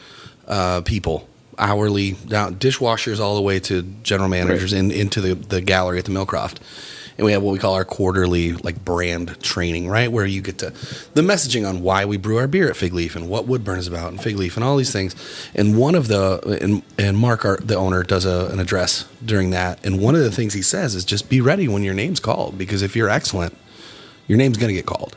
[0.47, 1.29] uh, people,
[1.59, 6.05] hourly, down dishwashers, all the way to general managers, in, into the, the gallery at
[6.05, 6.59] the Millcroft.
[7.19, 10.11] And we have what we call our quarterly like brand training, right?
[10.11, 10.71] Where you get to
[11.15, 13.89] the messaging on why we brew our beer at Fig Leaf and what Woodburn is
[13.89, 15.17] about and Fig Leaf and all these things.
[15.55, 19.51] And one of the and, and Mark, our, the owner, does a, an address during
[19.51, 19.85] that.
[19.85, 22.57] And one of the things he says is just be ready when your name's called
[22.57, 23.57] because if you're excellent,
[24.29, 25.17] your name's going to get called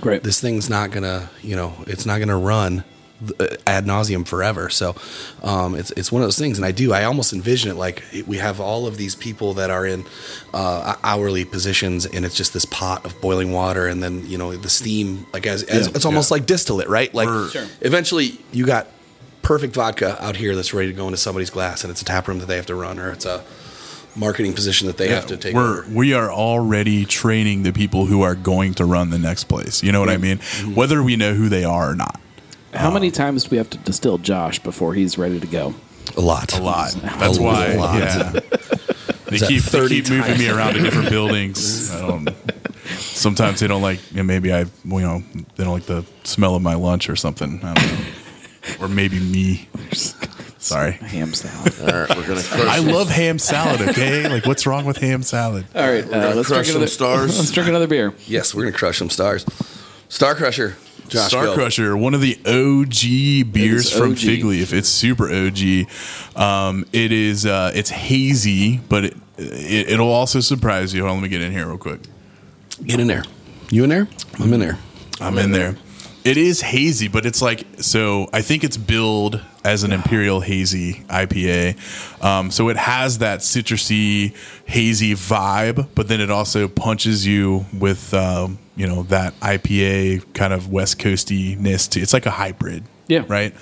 [0.00, 0.22] Great.
[0.22, 2.82] this thing's not gonna you know it's not gonna run uh,
[3.66, 4.94] ad nauseum forever so
[5.42, 8.02] um, it's it's one of those things and I do I almost envision it like
[8.26, 10.06] we have all of these people that are in
[10.54, 14.56] uh, hourly positions and it's just this pot of boiling water and then you know
[14.56, 15.92] the steam like as, as Yeah.
[15.94, 16.34] it's almost Yeah.
[16.36, 17.66] like distillate right like Sure.
[17.82, 18.86] eventually you got
[19.42, 22.26] perfect vodka out here that's ready to go into somebody's glass and it's a tap
[22.28, 23.44] room that they have to run or it's a
[24.16, 25.86] marketing position that they have to take we're over.
[25.94, 29.82] we are already training the people who are going to run the next place.
[29.84, 30.38] You know what I mean?
[30.38, 30.74] Mm-hmm.
[30.74, 32.18] Whether we know who they are or not.
[32.74, 35.74] How many times do we have to distill Josh before he's ready to go?
[36.16, 36.90] a lot A lot.
[36.92, 37.74] That's A why.
[37.74, 37.98] lot.
[37.98, 38.30] Yeah.
[38.32, 41.90] They that keep they 30 keep moving me around to different buildings.
[41.94, 42.28] I don't.
[42.96, 44.00] Sometimes they don't like.
[44.16, 44.66] And maybe I, you
[45.00, 45.22] know,
[45.56, 47.60] they don't like the smell of my lunch or something.
[47.62, 48.04] I don't know.
[48.80, 49.68] Or maybe me.
[50.58, 50.92] Sorry.
[50.92, 51.74] Ham salad.
[51.80, 52.52] All right, we're gonna crush.
[52.66, 53.80] I some- love ham salad.
[53.90, 55.64] Okay, like what's wrong with ham salad?
[55.74, 57.38] All right, uh, gonna let's crush drink some another stars.
[57.38, 58.12] Let's drink another beer.
[58.26, 59.44] Yes, we're gonna crush some stars.
[60.08, 60.74] Starcrusher,
[61.10, 61.28] Josh.
[61.28, 61.54] Star.
[61.54, 64.18] Crusher, one of the OG beers from OG.
[64.18, 64.72] Fig Leaf.
[64.72, 65.86] It's super OG.
[66.36, 67.44] Um, it is.
[67.44, 71.02] Uh, it's hazy, but it, it, it'll also surprise you.
[71.02, 72.00] Hold on, let me get in here real quick.
[72.84, 73.24] Get in there.
[73.70, 74.08] You in there?
[74.38, 74.78] I'm in there.
[75.20, 75.76] I'm in there.
[76.22, 78.28] It is hazy, but it's like so.
[78.32, 84.34] I think it's billed as an imperial hazy IPA, um, so it has that citrusy
[84.66, 90.52] hazy vibe, but then it also punches you with um, you know that IPA kind
[90.52, 91.88] of West Coastiness.
[91.90, 93.24] To, it's like a hybrid, Yeah.
[93.26, 93.54] right.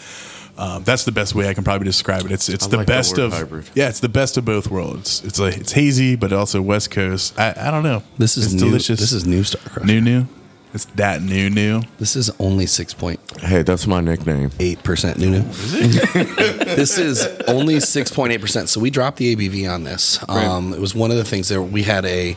[0.56, 2.32] Um, that's the best way I can probably describe it.
[2.32, 3.70] It's it's I the like best of hybrid.
[3.76, 5.22] yeah, it's the best of both worlds.
[5.24, 7.38] It's like it's hazy, but also West Coast.
[7.38, 8.02] I, I don't know.
[8.18, 8.68] This is it's new.
[8.70, 8.98] delicious.
[8.98, 9.84] This is new Starcrusher.
[9.84, 10.26] new new.
[10.74, 11.82] It's that new new.
[11.98, 14.50] This is only six point Hey, that's my nickname.
[14.58, 15.42] eight percent new new.
[15.42, 18.68] this is only six point eight percent.
[18.68, 20.18] So we dropped the ABV on this.
[20.28, 22.36] Um, it was one of the things that we had a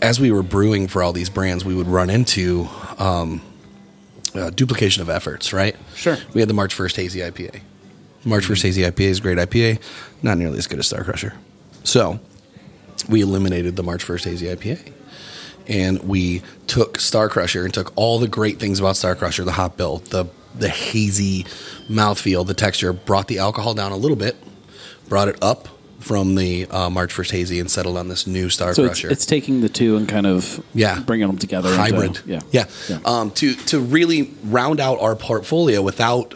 [0.00, 3.42] as we were brewing for all these brands, we would run into um,
[4.34, 5.52] uh, duplication of efforts.
[5.52, 5.76] Right?
[5.94, 6.16] Sure.
[6.32, 7.60] We had the March first hazy IPA.
[8.24, 9.82] March first hazy IPA is a great IPA,
[10.22, 11.34] not nearly as good as Starcrusher.
[11.84, 12.20] So
[13.08, 14.92] we eliminated the March 1st Hazy IPA.
[15.68, 19.98] And we took Starcrusher and took all the great things about Starcrusher, the hop bill,
[19.98, 21.44] the the hazy
[21.88, 24.36] mouthfeel, the texture, brought the alcohol down a little bit,
[25.08, 28.74] brought it up from the uh, March 1st Hazy and settled on this new Star
[28.74, 29.10] So it's, Crusher.
[29.10, 30.98] it's taking the two and kind of Yeah.
[31.00, 31.68] bringing them together.
[31.70, 32.20] into- hybrid.
[32.26, 32.40] yeah.
[32.50, 32.64] yeah.
[32.88, 32.98] Yeah.
[33.04, 36.34] Um, to to really round out our portfolio without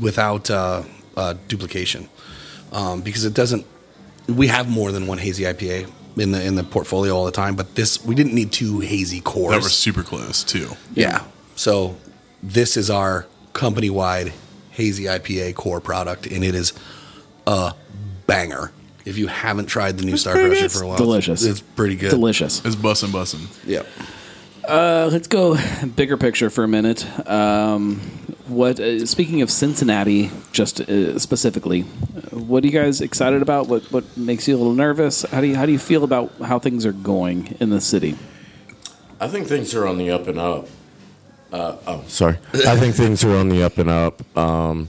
[0.00, 0.82] without uh,
[1.16, 2.08] uh, duplication,
[2.72, 3.64] um, because it doesn't.
[4.28, 7.56] We have more than one hazy IPA in the in the portfolio all the time,
[7.56, 9.52] but this we didn't need two hazy cores.
[9.52, 10.70] That was super close too.
[10.94, 11.24] yeah.
[11.56, 11.96] So
[12.42, 14.32] this is our company wide
[14.70, 16.72] hazy IPA core product, and it is
[17.46, 17.74] a
[18.26, 18.72] banger.
[19.06, 21.44] If you haven't tried the new Starcrusher for a while, Delicious.
[21.44, 22.10] It's pretty good.
[22.10, 22.64] Delicious.
[22.64, 23.46] It's bussin' bussin'.
[23.64, 23.82] Yeah.
[24.66, 25.56] Uh, let's go
[25.94, 27.06] bigger picture for a minute.
[27.28, 28.00] Um,
[28.48, 28.80] what?
[28.80, 31.82] Uh, speaking of Cincinnati, just uh, specifically,
[32.32, 33.68] what are you guys excited about?
[33.68, 35.22] What what makes you a little nervous?
[35.22, 38.16] How do you how do you feel about how things are going in the city?
[39.20, 40.66] I think things are on the up and up.
[41.52, 42.38] Uh, oh, sorry.
[42.52, 44.36] I think things are on the up and up.
[44.36, 44.88] Um,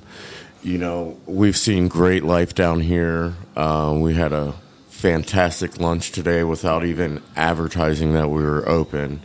[0.63, 3.35] you know, we've seen great life down here.
[3.55, 4.55] Uh, we had a
[4.89, 9.21] fantastic lunch today without even advertising that we were open.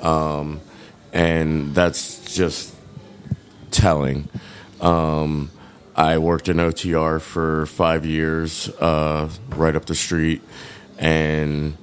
[0.00, 0.60] Um,
[1.12, 2.74] and that's just
[3.70, 4.28] telling.
[4.80, 5.50] Um,
[5.96, 10.42] I worked in OTR for five years, uh, right up the street,
[10.96, 11.76] and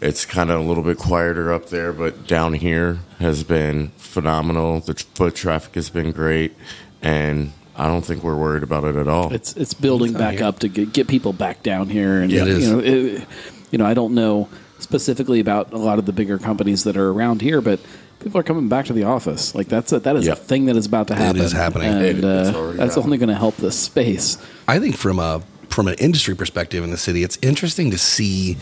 [0.00, 4.80] it's kind of a little bit quieter up there, but down here has been phenomenal.
[4.80, 6.54] The foot traffic has been great,
[7.02, 9.32] and I don't think we're worried about it at all.
[9.32, 10.44] It's it's building back here.
[10.44, 12.68] up to get, get people back down here, and Yeah, it is.
[12.68, 13.26] you know, it,
[13.72, 14.48] you know, I don't know
[14.78, 17.80] specifically about a lot of the bigger companies that are around here, but
[18.20, 19.54] people are coming back to the office.
[19.54, 20.32] Like that's a, that is Yeah.
[20.32, 21.40] a thing that is about to happen.
[21.40, 21.88] is happening.
[21.88, 23.04] and It- it's uh, already that's happening.
[23.04, 24.38] only going to help this space.
[24.66, 28.56] I think from a from an industry perspective in the city, it's interesting to see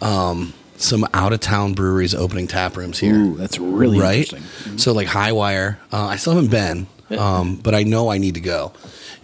[0.00, 3.14] um, some out of town breweries opening tap rooms here.
[3.16, 4.18] Ooh, that's really right.
[4.32, 4.78] interesting.
[4.78, 6.86] So like Hi-Wire, uh, I still haven't been,
[7.18, 8.72] um, but I know I need to go.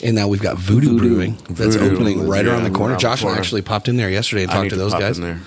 [0.03, 1.09] And now we've got Voodoo, Voodoo.
[1.09, 2.93] Brewing that's Voodoo, opening right yeah, around the corner.
[2.93, 3.41] around the Josh and I corner.
[3.41, 5.17] actually popped in there yesterday and I talked need to those pop guys.
[5.19, 5.41] in there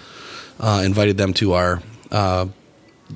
[0.60, 1.82] Uh, invited them to our
[2.12, 2.48] uh,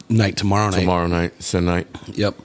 [0.09, 0.79] night tomorrow night.
[0.79, 1.87] tomorrow night, Sunday night.
[2.13, 2.35] Yep.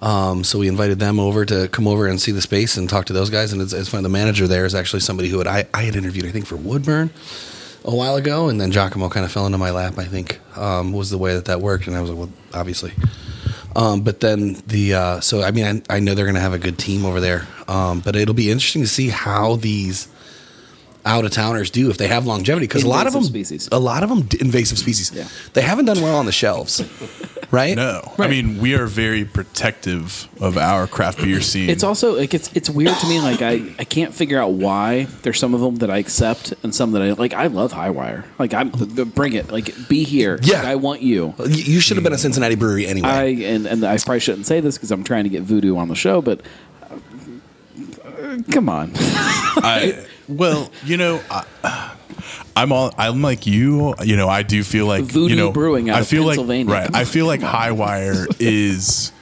[0.00, 3.06] Um, so we invited them over to come over and see the space and talk
[3.06, 3.52] to those guys.
[3.52, 4.02] And it's, it's funny.
[4.02, 6.56] The manager there is actually somebody who had, I, I had interviewed, I think, for
[6.56, 7.10] Woodburn
[7.84, 9.98] a while ago, and then Giacomo kind of fell into my lap.
[9.98, 12.92] I think um, was the way that that worked, and I was like, well, obviously.
[13.74, 16.52] Um, but then the uh, so I mean I, I know they're going to have
[16.52, 20.08] a good team over there, um, but it'll be interesting to see how these
[21.04, 23.68] out of towners do if they have longevity because a lot of them Invasive species.
[23.72, 25.26] a lot of them invasive species Yeah.
[25.52, 26.80] they haven't done well on the shelves,
[27.50, 27.74] right?
[27.74, 28.26] No, Right.
[28.28, 31.68] I mean we are very protective of our craft beer scene.
[31.70, 33.20] It's also like it's it's weird to me.
[33.20, 36.72] Like I, I can't figure out why there's some of them that I accept and
[36.74, 37.34] some that I like.
[37.34, 38.24] I love Hi-Wire.
[38.38, 39.50] Like I'm bring it.
[39.50, 40.38] Like be here.
[40.42, 40.58] Yeah.
[40.58, 41.34] Like, I want you.
[41.40, 43.08] You- You should have been a Cincinnati brewery anyway.
[43.08, 45.88] I and and I probably shouldn't say this because I'm trying to get Voodoo on
[45.88, 46.40] the show, but
[46.92, 48.92] uh, come on.
[48.96, 50.04] I,
[50.36, 51.96] well, you know, I,
[52.56, 53.94] I'm all I'm like you.
[54.04, 56.72] You know, I do feel like Voodoo you know, Brewing out I of feel Pennsylvania.
[56.72, 56.94] like right.
[56.94, 59.12] I feel like Hi-Wire is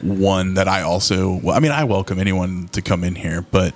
[0.00, 1.32] one that I also.
[1.36, 3.74] Well, I mean, I welcome anyone to come in here, but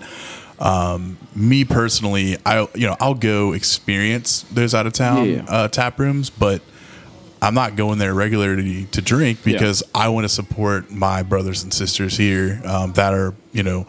[0.59, 5.45] um, me personally, I you know I'll go experience those out of town Yeah.
[5.49, 6.63] uh, tap rooms, but.
[7.43, 9.53] I'm not going there regularly to drink Yeah.
[9.53, 13.87] because I want to support my brothers and sisters here um, that are, you know,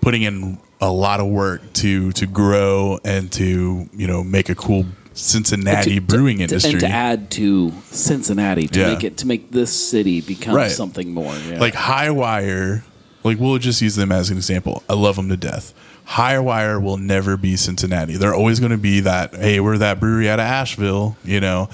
[0.00, 4.54] putting in a lot of work to to grow and to you know make a
[4.54, 6.72] cool Cincinnati To- brewing to- industry.
[6.72, 8.88] and to add to Cincinnati to Yeah.
[8.88, 10.70] make it to make this city become Right.
[10.70, 11.34] something more.
[11.50, 11.58] Yeah.
[11.58, 12.84] Like Hi-Wire,
[13.24, 14.82] like we'll just use them as an example.
[14.90, 15.72] I love them to death.
[16.04, 18.16] Hi-Wire will never be Cincinnati.
[18.16, 19.34] They're always going to be that.
[19.34, 21.68] Hey, we're that brewery out of Asheville, you know.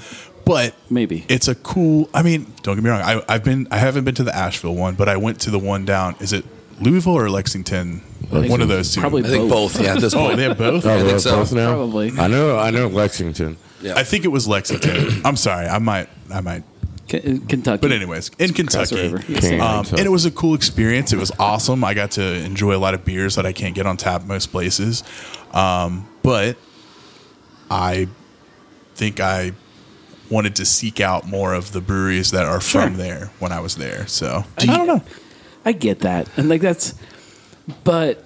[0.45, 1.23] But Maybe.
[1.29, 2.09] it's a cool.
[2.13, 3.01] I mean, don't get me wrong.
[3.01, 3.67] I, I've been.
[3.71, 6.15] I haven't been to the Asheville one, but I went to the one down.
[6.19, 6.43] Is it
[6.79, 8.01] Louisville or Lexington?
[8.29, 9.01] One of those two.
[9.01, 9.79] Probably I think both.
[9.79, 10.37] Yeah, at this Oh, point.
[10.37, 10.85] they have both.
[10.85, 11.35] Oh, I think they're so.
[11.37, 11.69] both now?
[11.75, 12.11] Probably.
[12.17, 12.57] I know.
[12.57, 13.57] I know Lexington.
[13.81, 13.93] Yeah.
[13.95, 15.21] I think it was Lexington.
[15.25, 15.67] I'm sorry.
[15.67, 16.09] I might.
[16.33, 16.63] I might.
[17.07, 17.81] K- Kentucky.
[17.81, 19.17] But anyways, in Kentucky, river.
[19.27, 19.59] Yes, King.
[19.59, 19.61] sir.
[19.61, 21.11] um, and it was a cool experience.
[21.13, 21.83] It was awesome.
[21.83, 24.47] I got to enjoy a lot of beers that I can't get on tap most
[24.51, 25.03] places.
[25.51, 26.57] Um, but
[27.69, 28.07] I
[28.95, 29.51] think I
[30.29, 32.97] wanted to seek out more of the breweries that are from Sure.
[32.97, 34.07] there when I was there.
[34.07, 35.03] So I don't know.
[35.65, 36.93] I get that, and like that's,
[37.83, 38.23] but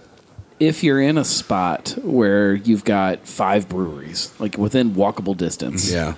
[0.60, 6.16] if you're in a spot where you've got five breweries, like within walkable distance, yeah.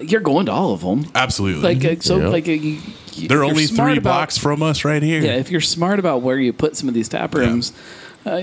[0.00, 1.06] you're going to all of them.
[1.14, 2.28] absolutely, Like uh, so, Yeah.
[2.28, 2.80] like uh, you,
[3.14, 5.22] you, they're only three about- blocks from us right here.
[5.22, 7.72] Yeah, if you're smart about where you put some of these tap rooms,
[8.26, 8.40] uh,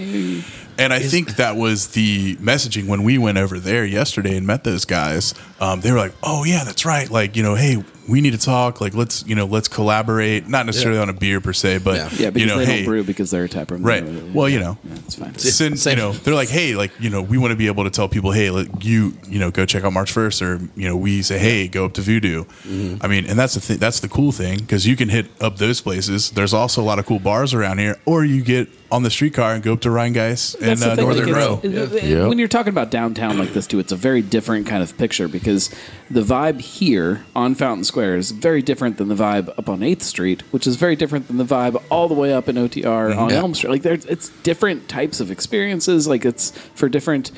[0.78, 4.64] And I think that was the messaging when we went over there yesterday and met
[4.64, 5.34] those guys.
[5.60, 7.10] Um, they were like, "Oh yeah, that's right.
[7.10, 8.82] Like you know, hey, we need to talk.
[8.82, 10.48] Like let's you know let's collaborate.
[10.48, 11.04] Not necessarily Yeah.
[11.04, 12.10] on a beer per se, but Yeah.
[12.18, 13.84] yeah, because you know, they hey, don't brew because they're a tap room.
[13.84, 14.04] right.
[14.06, 15.38] Yeah, Well, you know, yeah, it's fine.
[15.38, 17.90] send, you know, they're like, hey, like you know, we want to be able to
[17.90, 20.96] tell people, hey, like, you you know, go check out March first, or you know,
[20.96, 22.44] we say, hey, go up to Voodoo.
[22.44, 22.98] Mm-hmm.
[23.02, 23.78] I mean, and that's the thing.
[23.78, 26.32] That's the cool thing because you can hit up those places.
[26.32, 29.54] There's also a lot of cool bars around here, or you get on the streetcar
[29.54, 31.62] and go up to Rheingeist and That's the uh, Northern like, Row.
[32.02, 32.28] Yeah.
[32.28, 35.28] When you're talking about downtown like this too, it's a very different kind of picture
[35.28, 35.70] because
[36.10, 40.04] the vibe here on Fountain Square is very different than the vibe up on Eighth
[40.04, 43.30] Street, which is very different than the vibe all the way up in OTR on
[43.30, 43.38] Yeah.
[43.38, 43.70] Elm Street.
[43.72, 46.08] Like there's it's different types of experiences.
[46.08, 47.32] Like it's for different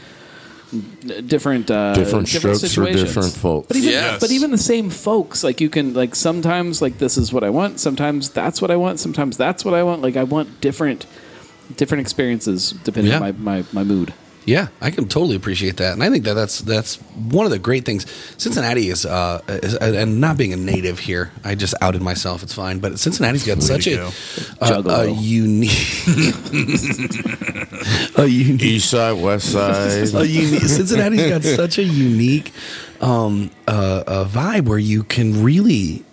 [1.28, 3.68] different uh, Different strokes for different folks.
[3.68, 4.20] But even Yes.
[4.22, 7.50] but even the same folks, like you can like sometimes like this is what I
[7.50, 10.02] want, sometimes that's what I want, sometimes that's what I want.
[10.02, 11.06] Like I want different
[11.76, 13.20] different experiences depending Yeah.
[13.22, 14.14] on my, my, my mood.
[14.44, 17.60] Yeah, I can totally appreciate that, and I think that that's that's one of the
[17.60, 18.06] great things.
[18.38, 22.42] Cincinnati is, uh, is and not being a native here, I just outed myself.
[22.42, 24.10] It's fine, but Cincinnati's got such a go.
[24.60, 26.04] a, a unique,
[28.18, 29.92] a unique, East side, west side.
[30.16, 30.62] a unique.
[30.64, 32.52] Cincinnati's got such a unique
[33.00, 36.04] um, uh, uh, vibe where you can really.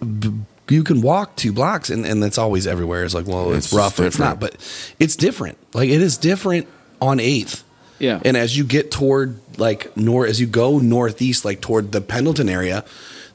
[0.00, 0.32] b-
[0.70, 3.04] You can walk two blocks, and, and it's always everywhere.
[3.04, 4.56] It's like, well, it's, It's rough, or it's not, but
[4.98, 5.58] it's different.
[5.74, 6.66] Like it is different
[7.02, 7.62] on Eighth.
[7.98, 8.20] Yeah.
[8.24, 12.48] And as you get toward like nor as you go northeast, like toward the Pendleton
[12.48, 12.84] area,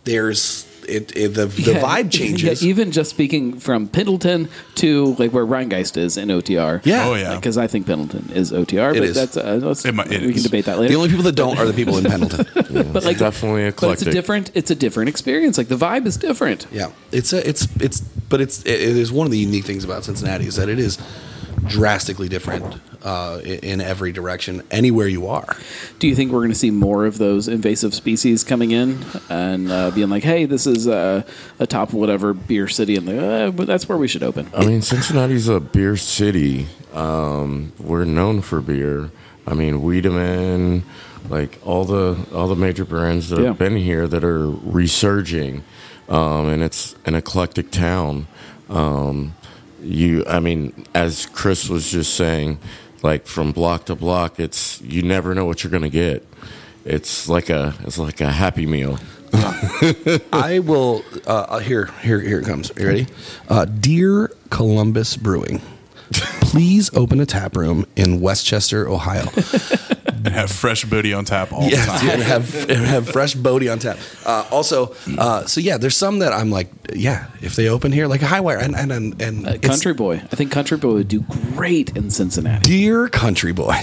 [0.04, 1.82] there's it, it the the Yeah.
[1.82, 2.64] vibe changes.
[2.64, 6.82] Yeah, even just speaking from Pendleton to like where Rheingeist is in OTR.
[6.84, 7.06] Yeah.
[7.08, 7.36] Oh, yeah.
[7.36, 9.16] Because I think Pendleton is OTR, but is.
[9.16, 10.90] that's uh, let's, It might- it we can debate that later.
[10.90, 12.92] the only people that don't are the people in Pendleton.
[12.92, 13.72] but like definitely a.
[13.72, 15.58] but it's a different it's a different experience.
[15.60, 16.66] Like the vibe is different.
[16.72, 20.04] yeah, it's a it's it's but it's it is one of the unique things about
[20.06, 20.98] Cincinnati is that it is
[21.70, 25.56] drastically different uh, in, in every direction anywhere you are.
[26.00, 29.72] Do you think we're going to see more of those invasive species coming in and
[29.72, 31.24] uh, being like, "Hey, this is uh,
[31.60, 34.50] a top whatever beer city," and like, uh, but that's where we should open.
[34.56, 36.68] I mean, Cincinnati's a beer city.
[36.94, 39.12] Um, we're known for beer.
[39.48, 40.84] I mean, Wiedemann,
[41.30, 43.48] like all the all the major brands that Yeah.
[43.48, 45.64] have been here that are resurging,
[46.10, 48.28] um, and it's an eclectic town.
[48.70, 49.36] Um,
[49.82, 52.60] you, I mean, as Chris was just saying,
[53.04, 56.26] like from block to block, it's you never know what you're gonna get.
[56.86, 59.00] It's like a it's like a happy meal.
[60.34, 61.04] I will.
[61.28, 62.72] Uh, uh, here, here, here it comes.
[62.78, 63.08] You ready?
[63.48, 65.62] Uh, Dear Columbus Brewing,
[66.12, 69.30] please open a tap room in Westchester, Ohio.
[70.26, 72.06] and have fresh booty on tap all the time.
[72.08, 73.98] yeah, and have and have fresh Bodhi on tap.
[74.26, 78.08] Uh, also, uh, so yeah, there's some that I'm like, yeah, if they open here,
[78.08, 81.08] like a Hi-Wire and and and, and Uh, Country Boy, I think Country Boy would
[81.08, 81.22] do
[81.56, 82.64] great in Cincinnati.
[82.68, 83.76] dear country boy,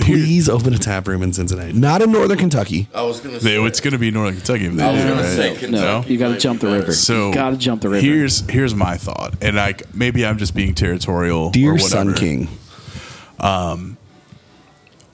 [0.00, 2.88] please open a tap room in Cincinnati, not in Northern Kentucky.
[2.94, 4.66] I was gonna say it's going to be Northern Kentucky.
[4.66, 5.56] If they I was do, gonna right?
[5.60, 6.04] say, No, No?
[6.08, 6.92] you got to jump the river.
[6.92, 8.00] So you got to jump the river.
[8.04, 11.50] Here's here's my thought, and like maybe I'm just being territorial.
[11.50, 11.88] Dear or whatever.
[11.88, 12.48] Sun King,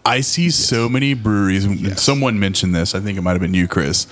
[0.05, 1.65] I see so many breweries.
[1.65, 2.95] and Someone mentioned this.
[2.95, 4.07] I think it might have been you, Chris.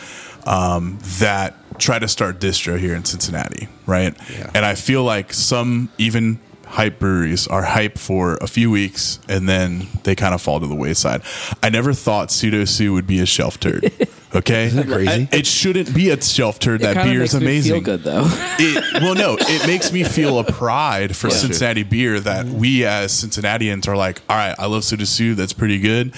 [0.44, 4.14] Um, that try to start distro here in Cincinnati, right?
[4.30, 4.50] Yeah.
[4.54, 9.48] And I feel like some even hype breweries are hype for a few weeks and
[9.48, 11.22] then they kind of fall to the wayside.
[11.62, 13.92] I never thought Pseudo Sue would be a shelf turd.
[14.34, 15.28] Okay, that crazy?
[15.32, 16.80] It shouldn't be a shelf turd.
[16.82, 17.72] that beer makes is me amazing.
[17.72, 18.24] Feel good though.
[18.58, 21.34] it well no it makes me feel a pride for Yeah.
[21.36, 25.54] cincinnati beer that we as cincinnatians are like all right i love Pseudo Sue, that's
[25.54, 26.14] pretty good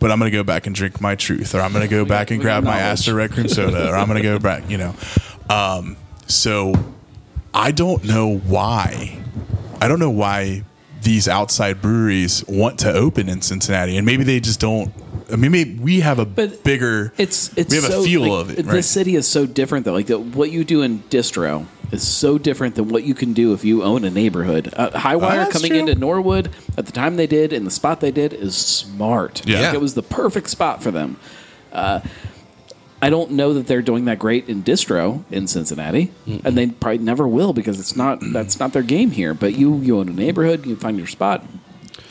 [0.00, 2.42] but i'm gonna go back and drink my truth or i'm gonna go back and
[2.42, 2.78] grab my.
[2.78, 4.94] Astor red cream soda or i'm gonna go back you know
[5.48, 5.96] um,
[6.26, 6.74] so
[7.54, 9.18] i don't know why
[9.82, 10.62] i don't know why
[11.02, 14.92] these outside breweries want to open in cincinnati and maybe they just don't
[15.32, 17.10] I mean, maybe we have a But bigger.
[17.16, 18.66] It's it's we have so, a feel like, of it.
[18.66, 18.84] The Right?
[18.84, 19.94] city is so different though.
[19.94, 23.54] Like the, what you do in distro is so different than what you can do
[23.54, 24.74] if you own a neighborhood.
[24.76, 25.78] Uh, Hi-Wire that's coming true.
[25.78, 29.46] into Norwood at the time they did in the spot they did is smart.
[29.46, 29.60] Yeah.
[29.60, 31.16] Like, it was the perfect spot for them.
[31.72, 32.00] Uh,
[33.02, 36.98] I don't know that they're doing that great in distro in Cincinnati, and they probably
[36.98, 39.34] never will because it's not that's not their game here.
[39.34, 41.44] But you you own a neighborhood, you find your spot,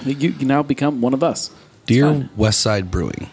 [0.06, 1.50] you, you now become one of us.
[1.50, 2.30] It's Dear fine.
[2.38, 3.30] Westside Brewing,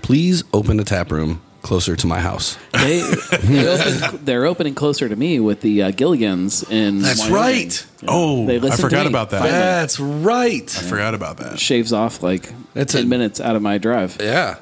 [0.00, 2.56] please open a tap room closer to my house.
[2.72, 3.02] They
[3.42, 7.00] they open, they're opening closer to me with the uh, Gilligans in.
[7.02, 7.34] That's Wyoming.
[7.36, 7.86] right.
[8.08, 9.40] oh, They I forgot about that.
[9.42, 9.58] finally.
[9.58, 10.78] That's right.
[10.78, 11.60] I forgot about that.
[11.60, 14.16] Shaves off like That's ten a- minutes out of my drive.
[14.18, 14.56] Yeah.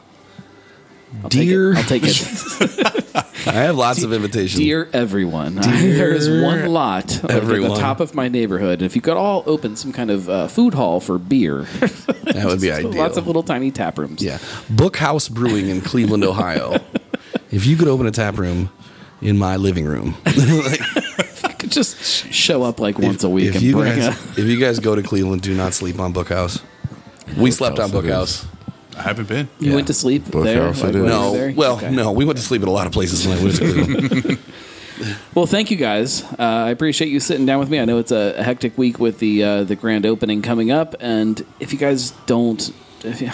[1.22, 1.78] I'll take Dear, it.
[1.78, 3.16] I'll take it.
[3.46, 4.60] I have lots of invitations.
[4.60, 8.82] Dear everyone, there is one lot like, at the top of my neighborhood.
[8.82, 12.60] If you could all open some kind of uh, food hall for beer, that would
[12.60, 12.92] be ideal.
[12.92, 14.22] lots of little tiny tap rooms.
[14.22, 14.38] Yeah.
[14.68, 16.74] Bookhouse Brewing in Cleveland, Ohio.
[17.50, 18.70] if you could open a tap room
[19.22, 20.16] in my living room,
[21.60, 24.40] could just show up like once a week if and you bring guys, a.
[24.40, 26.62] if you guys go to Cleveland, do not sleep on Bookhouse.
[27.36, 28.46] We slept on Bookhouse.
[28.96, 29.48] I haven't been.
[29.58, 29.74] You Yeah.
[29.76, 30.42] went to sleep there.
[30.72, 31.02] Bookhouse like, it is.
[31.02, 31.52] while you were No, there?
[31.56, 31.90] well, Okay.
[31.90, 34.38] no, we went to sleep at a lot of places when I went to Cleveland.
[35.34, 36.22] Well, thank you guys.
[36.38, 37.80] Uh, I appreciate you sitting down with me.
[37.80, 40.94] I know it's a, a hectic week with the uh, the grand opening coming up,
[41.00, 42.70] and if you guys don't,
[43.02, 43.30] if you,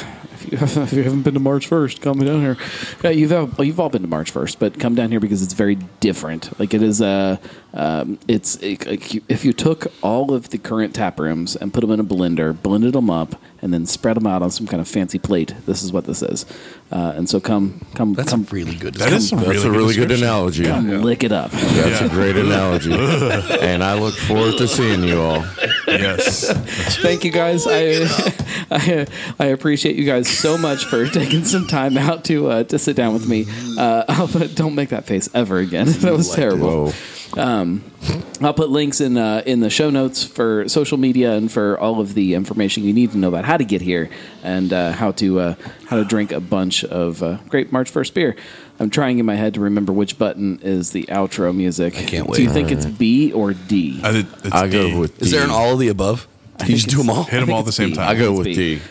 [0.53, 2.57] if you, if you haven't been to March first, come down here.
[3.05, 5.43] Uh, you've all, well, you've all been to March first, but come down here because
[5.43, 6.59] it's very different.
[6.59, 7.41] Like it is a,
[7.75, 11.73] um, it's it, like you- if you took all of the current tap rooms and
[11.73, 14.67] put them in a blender, blended them up, and then spread them out on some
[14.67, 15.55] kind of fancy plate.
[15.67, 16.45] This is what this is.
[16.93, 18.95] Uh, and so come come That's come a really good.
[18.95, 20.25] That is some That's really a really good description.
[20.29, 20.65] analogy.
[20.65, 21.51] come lick it up.
[21.51, 22.93] That's a great analogy.
[23.61, 25.45] and I look forward to seeing you all.
[25.87, 26.51] Yes.
[27.03, 27.67] Thank you guys.
[27.67, 28.07] I,
[28.71, 29.07] I
[29.39, 32.97] I appreciate you guys so much for taking some time out to uh, to sit
[32.97, 33.47] down with me.
[33.79, 35.87] Uh, I'll put, don't make that face ever again.
[35.87, 36.91] That was terrible.
[36.91, 37.83] Whoa.
[38.41, 42.01] I'll put links in uh, in the show notes for social media and for all
[42.01, 44.11] of the information you need to know about how to get here
[44.43, 45.55] and uh, how to uh,
[45.87, 48.37] how to drink a bunch of uh, great March first beer.
[48.79, 51.97] I'm trying in my head to remember which button is the outro music.
[51.97, 52.37] I can't wait.
[52.37, 54.01] Do you think it's B or D?
[54.03, 54.73] I did, it's I D.
[54.73, 56.29] go with Is there an all of the above?
[56.59, 57.25] Can you just do them all?
[57.25, 57.95] Hit them all at the same B.
[57.97, 58.09] time.
[58.09, 58.55] I go with B.
[58.55, 58.83] D.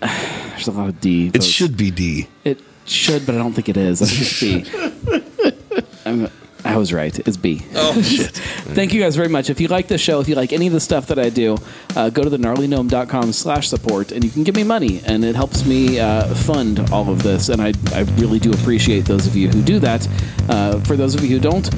[0.00, 1.28] There's a lot of D.
[1.28, 1.46] It votes.
[1.46, 2.28] should be D.
[2.44, 4.02] It should, but I don't think it is.
[4.02, 5.82] I think it's B.
[6.06, 6.30] I'm,
[6.66, 7.16] I was right.
[7.26, 7.64] It's B.
[7.74, 8.32] Oh shit!
[8.74, 9.50] Thank you guys very much.
[9.50, 11.56] If you like the show, if you like any of the stuff that I do,
[11.94, 15.36] uh, go to the gnarlygnome.com slash support and you can give me money and it
[15.36, 17.48] helps me uh, fund all of this.
[17.48, 20.06] And I, I really do appreciate those of you who do that.
[20.48, 21.68] Uh, for those of you who don't,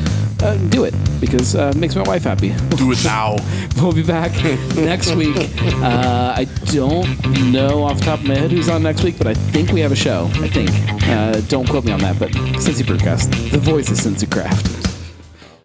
[0.43, 2.49] uh, do it because uh, it makes my wife happy.
[2.77, 3.37] Do it now.
[3.77, 4.33] We'll be back
[4.77, 5.37] next week.
[5.37, 7.09] Uh, I don't
[7.51, 9.81] know off the top of my head who's on next week, but I think we
[9.81, 10.31] have a show.
[10.35, 10.71] I think.
[11.09, 14.78] Uh, don't quote me on that, but Cincy Brewcast, the voice of Cincy Craft.